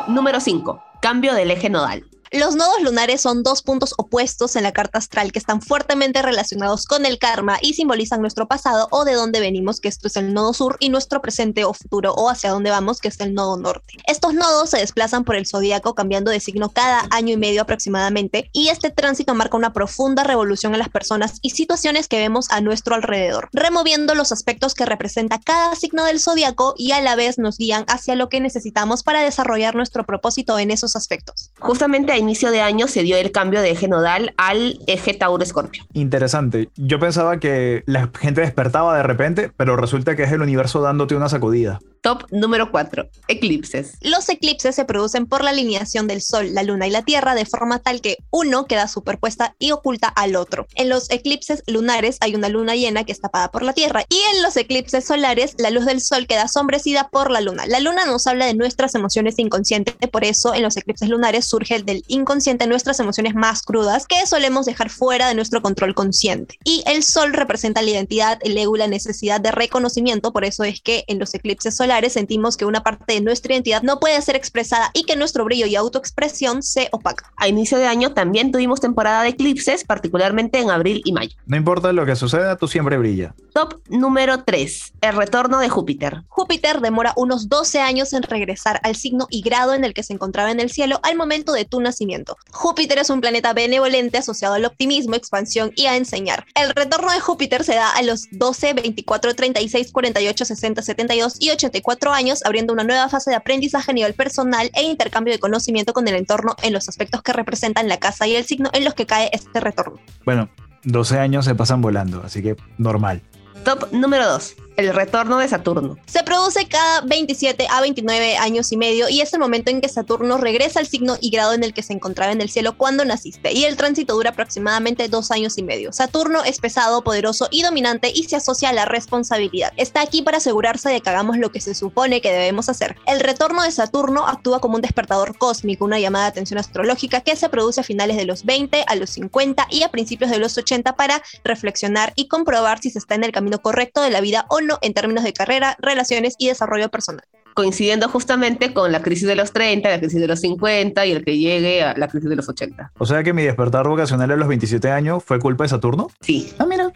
número 0.08 0.40
5. 0.40 0.82
Cambio 1.00 1.34
del 1.34 1.50
eje 1.50 1.68
nodal. 1.68 2.04
Los 2.38 2.54
nodos 2.54 2.82
lunares 2.82 3.22
son 3.22 3.42
dos 3.42 3.62
puntos 3.62 3.94
opuestos 3.96 4.56
en 4.56 4.62
la 4.62 4.74
carta 4.74 4.98
astral 4.98 5.32
que 5.32 5.38
están 5.38 5.62
fuertemente 5.62 6.20
relacionados 6.20 6.84
con 6.84 7.06
el 7.06 7.18
karma 7.18 7.56
y 7.62 7.72
simbolizan 7.72 8.20
nuestro 8.20 8.46
pasado 8.46 8.88
o 8.90 9.06
de 9.06 9.14
dónde 9.14 9.40
venimos, 9.40 9.80
que 9.80 9.88
esto 9.88 10.08
es 10.08 10.16
el 10.16 10.34
nodo 10.34 10.52
sur, 10.52 10.76
y 10.78 10.90
nuestro 10.90 11.22
presente 11.22 11.64
o 11.64 11.72
futuro 11.72 12.12
o 12.12 12.28
hacia 12.28 12.50
dónde 12.50 12.70
vamos, 12.70 13.00
que 13.00 13.08
es 13.08 13.18
el 13.20 13.32
nodo 13.32 13.56
norte. 13.56 13.94
Estos 14.06 14.34
nodos 14.34 14.68
se 14.68 14.76
desplazan 14.76 15.24
por 15.24 15.34
el 15.34 15.46
zodíaco 15.46 15.94
cambiando 15.94 16.30
de 16.30 16.40
signo 16.40 16.68
cada 16.68 17.06
año 17.10 17.32
y 17.32 17.38
medio 17.38 17.62
aproximadamente 17.62 18.50
y 18.52 18.68
este 18.68 18.90
tránsito 18.90 19.34
marca 19.34 19.56
una 19.56 19.72
profunda 19.72 20.22
revolución 20.22 20.74
en 20.74 20.80
las 20.80 20.90
personas 20.90 21.38
y 21.40 21.50
situaciones 21.50 22.06
que 22.06 22.18
vemos 22.18 22.50
a 22.50 22.60
nuestro 22.60 22.96
alrededor, 22.96 23.48
removiendo 23.54 24.14
los 24.14 24.30
aspectos 24.30 24.74
que 24.74 24.84
representa 24.84 25.40
cada 25.40 25.74
signo 25.74 26.04
del 26.04 26.20
zodíaco 26.20 26.74
y 26.76 26.92
a 26.92 27.00
la 27.00 27.16
vez 27.16 27.38
nos 27.38 27.56
guían 27.56 27.86
hacia 27.88 28.14
lo 28.14 28.28
que 28.28 28.40
necesitamos 28.40 29.02
para 29.02 29.22
desarrollar 29.22 29.74
nuestro 29.74 30.04
propósito 30.04 30.58
en 30.58 30.70
esos 30.70 30.96
aspectos. 30.96 31.50
Justamente 31.58 32.12
a 32.12 32.25
inicio 32.26 32.50
de 32.50 32.60
año 32.60 32.88
se 32.88 33.02
dio 33.02 33.16
el 33.16 33.30
cambio 33.30 33.62
de 33.62 33.70
eje 33.70 33.88
nodal 33.88 34.34
al 34.36 34.78
eje 34.86 35.14
Tauro-Escorpio. 35.14 35.84
Interesante. 35.94 36.68
Yo 36.76 36.98
pensaba 36.98 37.38
que 37.38 37.82
la 37.86 38.10
gente 38.18 38.40
despertaba 38.40 38.96
de 38.96 39.02
repente, 39.02 39.50
pero 39.56 39.76
resulta 39.76 40.16
que 40.16 40.24
es 40.24 40.32
el 40.32 40.42
universo 40.42 40.80
dándote 40.80 41.14
una 41.14 41.28
sacudida. 41.28 41.78
Top 42.06 42.22
número 42.30 42.70
4. 42.70 43.10
Eclipses. 43.26 43.94
Los 44.00 44.28
eclipses 44.28 44.76
se 44.76 44.84
producen 44.84 45.26
por 45.26 45.42
la 45.42 45.50
alineación 45.50 46.06
del 46.06 46.22
Sol, 46.22 46.54
la 46.54 46.62
Luna 46.62 46.86
y 46.86 46.90
la 46.90 47.02
Tierra 47.02 47.34
de 47.34 47.46
forma 47.46 47.80
tal 47.80 48.00
que 48.00 48.18
uno 48.30 48.66
queda 48.66 48.86
superpuesta 48.86 49.56
y 49.58 49.72
oculta 49.72 50.06
al 50.06 50.36
otro. 50.36 50.68
En 50.76 50.88
los 50.88 51.10
eclipses 51.10 51.64
lunares 51.66 52.18
hay 52.20 52.36
una 52.36 52.48
luna 52.48 52.76
llena 52.76 53.02
que 53.02 53.10
es 53.10 53.20
tapada 53.20 53.50
por 53.50 53.64
la 53.64 53.72
Tierra 53.72 54.04
y 54.08 54.20
en 54.36 54.44
los 54.44 54.56
eclipses 54.56 55.04
solares 55.04 55.56
la 55.58 55.70
luz 55.70 55.84
del 55.84 56.00
Sol 56.00 56.28
queda 56.28 56.46
sombrecida 56.46 57.08
por 57.08 57.32
la 57.32 57.40
Luna. 57.40 57.66
La 57.66 57.80
Luna 57.80 58.06
nos 58.06 58.28
habla 58.28 58.46
de 58.46 58.54
nuestras 58.54 58.94
emociones 58.94 59.36
inconscientes, 59.40 59.96
por 60.12 60.22
eso 60.22 60.54
en 60.54 60.62
los 60.62 60.76
eclipses 60.76 61.08
lunares 61.08 61.46
surge 61.46 61.74
el 61.74 61.84
del 61.84 62.04
inconsciente 62.06 62.68
nuestras 62.68 63.00
emociones 63.00 63.34
más 63.34 63.62
crudas 63.62 64.06
que 64.06 64.24
solemos 64.28 64.64
dejar 64.64 64.90
fuera 64.90 65.26
de 65.26 65.34
nuestro 65.34 65.60
control 65.60 65.96
consciente. 65.96 66.56
Y 66.62 66.84
el 66.86 67.02
Sol 67.02 67.32
representa 67.32 67.82
la 67.82 67.90
identidad, 67.90 68.38
el 68.42 68.56
ego 68.56 68.76
la 68.76 68.86
necesidad 68.86 69.40
de 69.40 69.50
reconocimiento, 69.50 70.32
por 70.32 70.44
eso 70.44 70.62
es 70.62 70.80
que 70.80 71.02
en 71.08 71.18
los 71.18 71.34
eclipses 71.34 71.74
solares 71.74 71.95
sentimos 72.10 72.56
que 72.56 72.64
una 72.64 72.82
parte 72.82 73.14
de 73.14 73.20
nuestra 73.20 73.54
identidad 73.54 73.82
no 73.82 73.98
puede 73.98 74.20
ser 74.22 74.36
expresada 74.36 74.90
y 74.94 75.04
que 75.04 75.16
nuestro 75.16 75.44
brillo 75.44 75.66
y 75.66 75.76
autoexpresión 75.76 76.62
se 76.62 76.88
opaca. 76.92 77.32
A 77.36 77.48
inicio 77.48 77.78
de 77.78 77.86
año 77.86 78.12
también 78.12 78.52
tuvimos 78.52 78.80
temporada 78.80 79.22
de 79.22 79.30
eclipses, 79.30 79.84
particularmente 79.84 80.60
en 80.60 80.70
abril 80.70 81.02
y 81.04 81.12
mayo. 81.12 81.36
No 81.46 81.56
importa 81.56 81.92
lo 81.92 82.06
que 82.06 82.16
suceda, 82.16 82.56
tú 82.56 82.68
siempre 82.68 82.98
brilla. 82.98 83.34
Top 83.52 83.80
número 83.88 84.44
3. 84.44 84.92
El 85.00 85.16
retorno 85.16 85.58
de 85.58 85.68
Júpiter. 85.68 86.22
Júpiter 86.28 86.80
demora 86.80 87.14
unos 87.16 87.48
12 87.48 87.80
años 87.80 88.12
en 88.12 88.22
regresar 88.22 88.80
al 88.82 88.96
signo 88.96 89.26
y 89.30 89.40
grado 89.40 89.72
en 89.72 89.84
el 89.84 89.94
que 89.94 90.02
se 90.02 90.12
encontraba 90.12 90.50
en 90.50 90.60
el 90.60 90.70
cielo 90.70 91.00
al 91.02 91.16
momento 91.16 91.52
de 91.52 91.64
tu 91.64 91.80
nacimiento. 91.80 92.36
Júpiter 92.50 92.98
es 92.98 93.08
un 93.10 93.20
planeta 93.20 93.54
benevolente 93.54 94.18
asociado 94.18 94.54
al 94.54 94.64
optimismo, 94.66 95.14
expansión 95.14 95.72
y 95.74 95.86
a 95.86 95.96
enseñar. 95.96 96.44
El 96.54 96.70
retorno 96.74 97.10
de 97.10 97.20
Júpiter 97.20 97.64
se 97.64 97.74
da 97.74 97.90
a 97.90 98.02
los 98.02 98.26
12, 98.32 98.74
24, 98.74 99.34
36, 99.34 99.92
48, 99.92 100.44
60, 100.44 100.82
72 100.82 101.36
y 101.40 101.50
84 101.50 101.85
años, 102.12 102.44
abriendo 102.44 102.72
una 102.72 102.84
nueva 102.84 103.08
fase 103.08 103.30
de 103.30 103.36
aprendizaje 103.36 103.90
a 103.90 103.94
nivel 103.94 104.14
personal 104.14 104.70
e 104.74 104.82
intercambio 104.82 105.32
de 105.32 105.38
conocimiento 105.38 105.92
con 105.92 106.06
el 106.08 106.14
entorno 106.14 106.56
en 106.62 106.72
los 106.72 106.88
aspectos 106.88 107.22
que 107.22 107.32
representan 107.32 107.88
la 107.88 107.98
casa 107.98 108.26
y 108.26 108.36
el 108.36 108.44
signo 108.44 108.70
en 108.72 108.84
los 108.84 108.94
que 108.94 109.06
cae 109.06 109.30
este 109.32 109.60
retorno. 109.60 109.98
Bueno, 110.24 110.50
12 110.84 111.18
años 111.18 111.44
se 111.44 111.54
pasan 111.54 111.80
volando, 111.80 112.22
así 112.24 112.42
que 112.42 112.56
normal. 112.78 113.22
Top 113.64 113.92
número 113.92 114.28
2. 114.28 114.56
El 114.76 114.92
retorno 114.92 115.38
de 115.38 115.48
Saturno. 115.48 115.96
Se 116.04 116.22
produce 116.22 116.68
cada 116.68 117.00
27 117.00 117.66
a 117.70 117.80
29 117.80 118.36
años 118.36 118.70
y 118.72 118.76
medio 118.76 119.08
y 119.08 119.22
es 119.22 119.32
el 119.32 119.40
momento 119.40 119.70
en 119.70 119.80
que 119.80 119.88
Saturno 119.88 120.36
regresa 120.36 120.80
al 120.80 120.86
signo 120.86 121.16
y 121.18 121.30
grado 121.30 121.54
en 121.54 121.64
el 121.64 121.72
que 121.72 121.82
se 121.82 121.94
encontraba 121.94 122.30
en 122.30 122.42
el 122.42 122.50
cielo 122.50 122.76
cuando 122.76 123.02
naciste 123.06 123.54
y 123.54 123.64
el 123.64 123.76
tránsito 123.76 124.12
dura 124.12 124.30
aproximadamente 124.30 125.08
dos 125.08 125.30
años 125.30 125.56
y 125.56 125.62
medio. 125.62 125.94
Saturno 125.94 126.44
es 126.44 126.58
pesado, 126.60 127.02
poderoso 127.02 127.48
y 127.50 127.62
dominante 127.62 128.12
y 128.14 128.24
se 128.24 128.36
asocia 128.36 128.68
a 128.68 128.74
la 128.74 128.84
responsabilidad. 128.84 129.72
Está 129.78 130.02
aquí 130.02 130.20
para 130.20 130.36
asegurarse 130.36 130.90
de 130.90 131.00
que 131.00 131.08
hagamos 131.08 131.38
lo 131.38 131.50
que 131.50 131.62
se 131.62 131.74
supone 131.74 132.20
que 132.20 132.30
debemos 132.30 132.68
hacer. 132.68 132.96
El 133.06 133.20
retorno 133.20 133.62
de 133.62 133.72
Saturno 133.72 134.26
actúa 134.26 134.60
como 134.60 134.76
un 134.76 134.82
despertador 134.82 135.38
cósmico, 135.38 135.86
una 135.86 136.00
llamada 136.00 136.26
de 136.26 136.30
atención 136.32 136.58
astrológica 136.58 137.22
que 137.22 137.34
se 137.34 137.48
produce 137.48 137.80
a 137.80 137.84
finales 137.84 138.18
de 138.18 138.26
los 138.26 138.44
20, 138.44 138.84
a 138.86 138.94
los 138.96 139.08
50 139.08 139.68
y 139.70 139.84
a 139.84 139.90
principios 139.90 140.30
de 140.30 140.38
los 140.38 140.58
80 140.58 140.96
para 140.96 141.22
reflexionar 141.44 142.12
y 142.14 142.28
comprobar 142.28 142.80
si 142.80 142.90
se 142.90 142.98
está 142.98 143.14
en 143.14 143.24
el 143.24 143.32
camino 143.32 143.62
correcto 143.62 144.02
de 144.02 144.10
la 144.10 144.20
vida 144.20 144.44
o 144.50 144.60
no 144.60 144.65
en 144.82 144.94
términos 144.94 145.24
de 145.24 145.32
carrera, 145.32 145.76
relaciones 145.80 146.34
y 146.38 146.48
desarrollo 146.48 146.88
personal. 146.88 147.24
Coincidiendo 147.54 148.08
justamente 148.08 148.74
con 148.74 148.92
la 148.92 149.00
crisis 149.00 149.26
de 149.26 149.34
los 149.34 149.52
30, 149.52 149.88
la 149.88 149.98
crisis 149.98 150.20
de 150.20 150.26
los 150.26 150.40
50 150.40 151.06
y 151.06 151.12
el 151.12 151.24
que 151.24 151.38
llegue 151.38 151.82
a 151.82 151.96
la 151.96 152.08
crisis 152.08 152.28
de 152.28 152.36
los 152.36 152.48
80. 152.48 152.92
O 152.98 153.06
sea 153.06 153.22
que 153.22 153.32
mi 153.32 153.44
despertar 153.44 153.88
vocacional 153.88 154.30
a 154.30 154.36
los 154.36 154.48
27 154.48 154.90
años 154.90 155.24
fue 155.24 155.38
culpa 155.38 155.64
de 155.64 155.68
Saturno. 155.68 156.08
Sí. 156.20 156.52
Ah, 156.58 156.66
mira. 156.66 156.90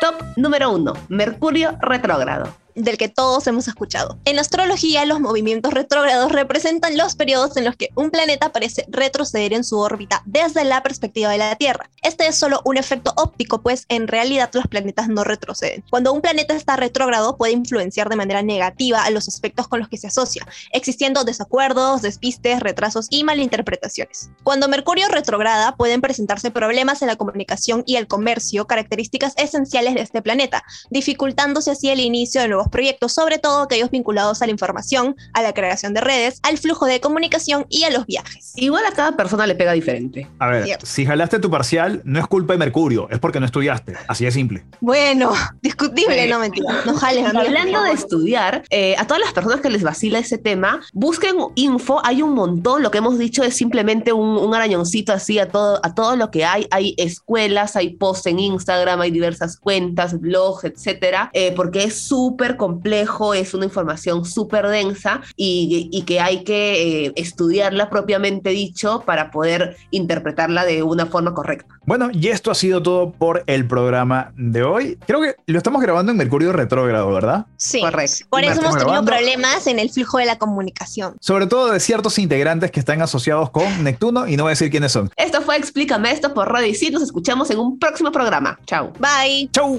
Top 0.00 0.22
número 0.36 0.72
1. 0.72 0.92
Mercurio 1.08 1.76
retrógrado 1.80 2.52
del 2.78 2.96
que 2.96 3.08
todos 3.08 3.46
hemos 3.46 3.68
escuchado. 3.68 4.18
En 4.24 4.38
astrología, 4.38 5.04
los 5.04 5.20
movimientos 5.20 5.72
retrógrados 5.72 6.32
representan 6.32 6.96
los 6.96 7.14
periodos 7.14 7.56
en 7.56 7.64
los 7.64 7.76
que 7.76 7.90
un 7.94 8.10
planeta 8.10 8.52
parece 8.52 8.86
retroceder 8.88 9.52
en 9.52 9.64
su 9.64 9.78
órbita 9.78 10.22
desde 10.24 10.64
la 10.64 10.82
perspectiva 10.82 11.30
de 11.30 11.38
la 11.38 11.56
Tierra. 11.56 11.90
Este 12.02 12.26
es 12.26 12.36
solo 12.36 12.62
un 12.64 12.76
efecto 12.76 13.12
óptico, 13.16 13.62
pues 13.62 13.84
en 13.88 14.08
realidad 14.08 14.50
los 14.52 14.66
planetas 14.66 15.08
no 15.08 15.24
retroceden. 15.24 15.84
Cuando 15.90 16.12
un 16.12 16.20
planeta 16.20 16.54
está 16.54 16.76
retrógrado, 16.76 17.36
puede 17.36 17.52
influenciar 17.52 18.08
de 18.08 18.16
manera 18.16 18.42
negativa 18.42 19.04
a 19.04 19.10
los 19.10 19.28
aspectos 19.28 19.68
con 19.68 19.80
los 19.80 19.88
que 19.88 19.96
se 19.96 20.06
asocia, 20.06 20.46
existiendo 20.72 21.24
desacuerdos, 21.24 22.02
despistes, 22.02 22.60
retrasos 22.60 23.06
y 23.10 23.24
malinterpretaciones. 23.24 24.30
Cuando 24.42 24.68
Mercurio 24.68 25.08
retrograda, 25.08 25.76
pueden 25.76 26.00
presentarse 26.00 26.50
problemas 26.50 27.02
en 27.02 27.08
la 27.08 27.16
comunicación 27.16 27.82
y 27.86 27.96
el 27.96 28.06
comercio, 28.06 28.66
características 28.66 29.34
esenciales 29.36 29.94
de 29.94 30.02
este 30.02 30.22
planeta, 30.22 30.62
dificultándose 30.90 31.72
así 31.72 31.90
el 31.90 32.00
inicio 32.00 32.40
de 32.40 32.48
nuevos 32.48 32.67
nuevos 32.68 32.70
proyectos, 32.70 33.12
sobre 33.12 33.38
todo 33.38 33.62
aquellos 33.62 33.90
vinculados 33.90 34.42
a 34.42 34.46
la 34.46 34.52
información, 34.52 35.16
a 35.32 35.42
la 35.42 35.52
creación 35.52 35.94
de 35.94 36.00
redes, 36.00 36.40
al 36.42 36.58
flujo 36.58 36.86
de 36.86 37.00
comunicación 37.00 37.66
y 37.68 37.84
a 37.84 37.90
los 37.90 38.06
viajes. 38.06 38.52
Igual 38.56 38.84
a 38.86 38.92
cada 38.92 39.16
persona 39.16 39.46
le 39.46 39.54
pega 39.54 39.72
diferente. 39.72 40.28
A 40.38 40.48
ver, 40.48 40.64
Cierto. 40.64 40.86
si 40.86 41.06
jalaste 41.06 41.38
tu 41.38 41.50
parcial, 41.50 42.02
no 42.04 42.18
es 42.18 42.26
culpa 42.26 42.54
de 42.54 42.58
Mercurio, 42.58 43.08
es 43.10 43.18
porque 43.18 43.40
no 43.40 43.46
estudiaste. 43.46 43.94
Así 44.08 44.24
de 44.24 44.30
simple. 44.30 44.64
Bueno, 44.80 45.32
discutible, 45.62 46.28
no 46.28 46.38
mentira. 46.38 46.82
No 46.84 46.94
jales, 46.94 47.24
amigo. 47.24 47.46
Hablando 47.46 47.82
de 47.82 47.92
estudiar, 47.92 48.62
eh, 48.70 48.94
a 48.98 49.06
todas 49.06 49.22
las 49.22 49.32
personas 49.32 49.60
que 49.60 49.70
les 49.70 49.82
vacila 49.82 50.18
ese 50.18 50.38
tema, 50.38 50.80
busquen 50.92 51.36
info, 51.54 52.00
hay 52.04 52.22
un 52.22 52.34
montón, 52.34 52.82
lo 52.82 52.90
que 52.90 52.98
hemos 52.98 53.18
dicho 53.18 53.42
es 53.42 53.54
simplemente 53.54 54.12
un, 54.12 54.36
un 54.36 54.54
arañoncito 54.54 55.12
así 55.12 55.38
a 55.38 55.48
todo, 55.48 55.80
a 55.82 55.94
todo 55.94 56.16
lo 56.16 56.30
que 56.30 56.44
hay, 56.44 56.66
hay 56.70 56.94
escuelas, 56.96 57.76
hay 57.76 57.90
posts 57.90 58.26
en 58.26 58.38
Instagram, 58.38 59.00
hay 59.00 59.10
diversas 59.10 59.56
cuentas, 59.56 60.18
blogs, 60.20 60.64
etcétera, 60.64 61.30
eh, 61.32 61.52
porque 61.54 61.84
es 61.84 62.00
súper 62.00 62.56
complejo, 62.58 63.32
es 63.32 63.54
una 63.54 63.64
información 63.64 64.24
súper 64.26 64.68
densa 64.68 65.22
y, 65.36 65.88
y 65.90 66.02
que 66.02 66.20
hay 66.20 66.44
que 66.44 67.06
eh, 67.06 67.12
estudiarla 67.16 67.88
propiamente 67.88 68.50
dicho 68.50 69.02
para 69.06 69.30
poder 69.30 69.76
interpretarla 69.90 70.64
de 70.64 70.82
una 70.82 71.06
forma 71.06 71.32
correcta. 71.32 71.78
Bueno, 71.86 72.10
y 72.12 72.28
esto 72.28 72.50
ha 72.50 72.54
sido 72.54 72.82
todo 72.82 73.12
por 73.12 73.44
el 73.46 73.66
programa 73.66 74.32
de 74.36 74.62
hoy. 74.62 74.98
Creo 75.06 75.22
que 75.22 75.36
lo 75.46 75.56
estamos 75.56 75.80
grabando 75.80 76.12
en 76.12 76.18
Mercurio 76.18 76.52
retrógrado, 76.52 77.10
¿verdad? 77.12 77.46
Sí, 77.56 77.80
Correcto. 77.80 78.26
por 78.28 78.44
eso 78.44 78.60
hemos 78.60 78.72
tenido 78.72 78.88
grabando. 78.88 79.10
problemas 79.10 79.66
en 79.66 79.78
el 79.78 79.88
flujo 79.88 80.18
de 80.18 80.26
la 80.26 80.36
comunicación. 80.36 81.16
Sobre 81.20 81.46
todo 81.46 81.72
de 81.72 81.80
ciertos 81.80 82.18
integrantes 82.18 82.70
que 82.70 82.80
están 82.80 83.00
asociados 83.00 83.50
con 83.50 83.64
Neptuno 83.84 84.28
y 84.28 84.36
no 84.36 84.42
voy 84.42 84.50
a 84.50 84.52
decir 84.52 84.70
quiénes 84.70 84.92
son. 84.92 85.10
Esto 85.16 85.40
fue 85.40 85.56
Explícame 85.56 86.10
esto 86.12 86.34
por 86.34 86.52
Radio 86.52 86.68
Isil. 86.68 86.92
Nos 86.92 87.02
escuchamos 87.02 87.50
en 87.50 87.58
un 87.58 87.78
próximo 87.78 88.12
programa. 88.12 88.58
Chao. 88.66 88.92
Bye. 88.98 89.48
¡Chau! 89.52 89.78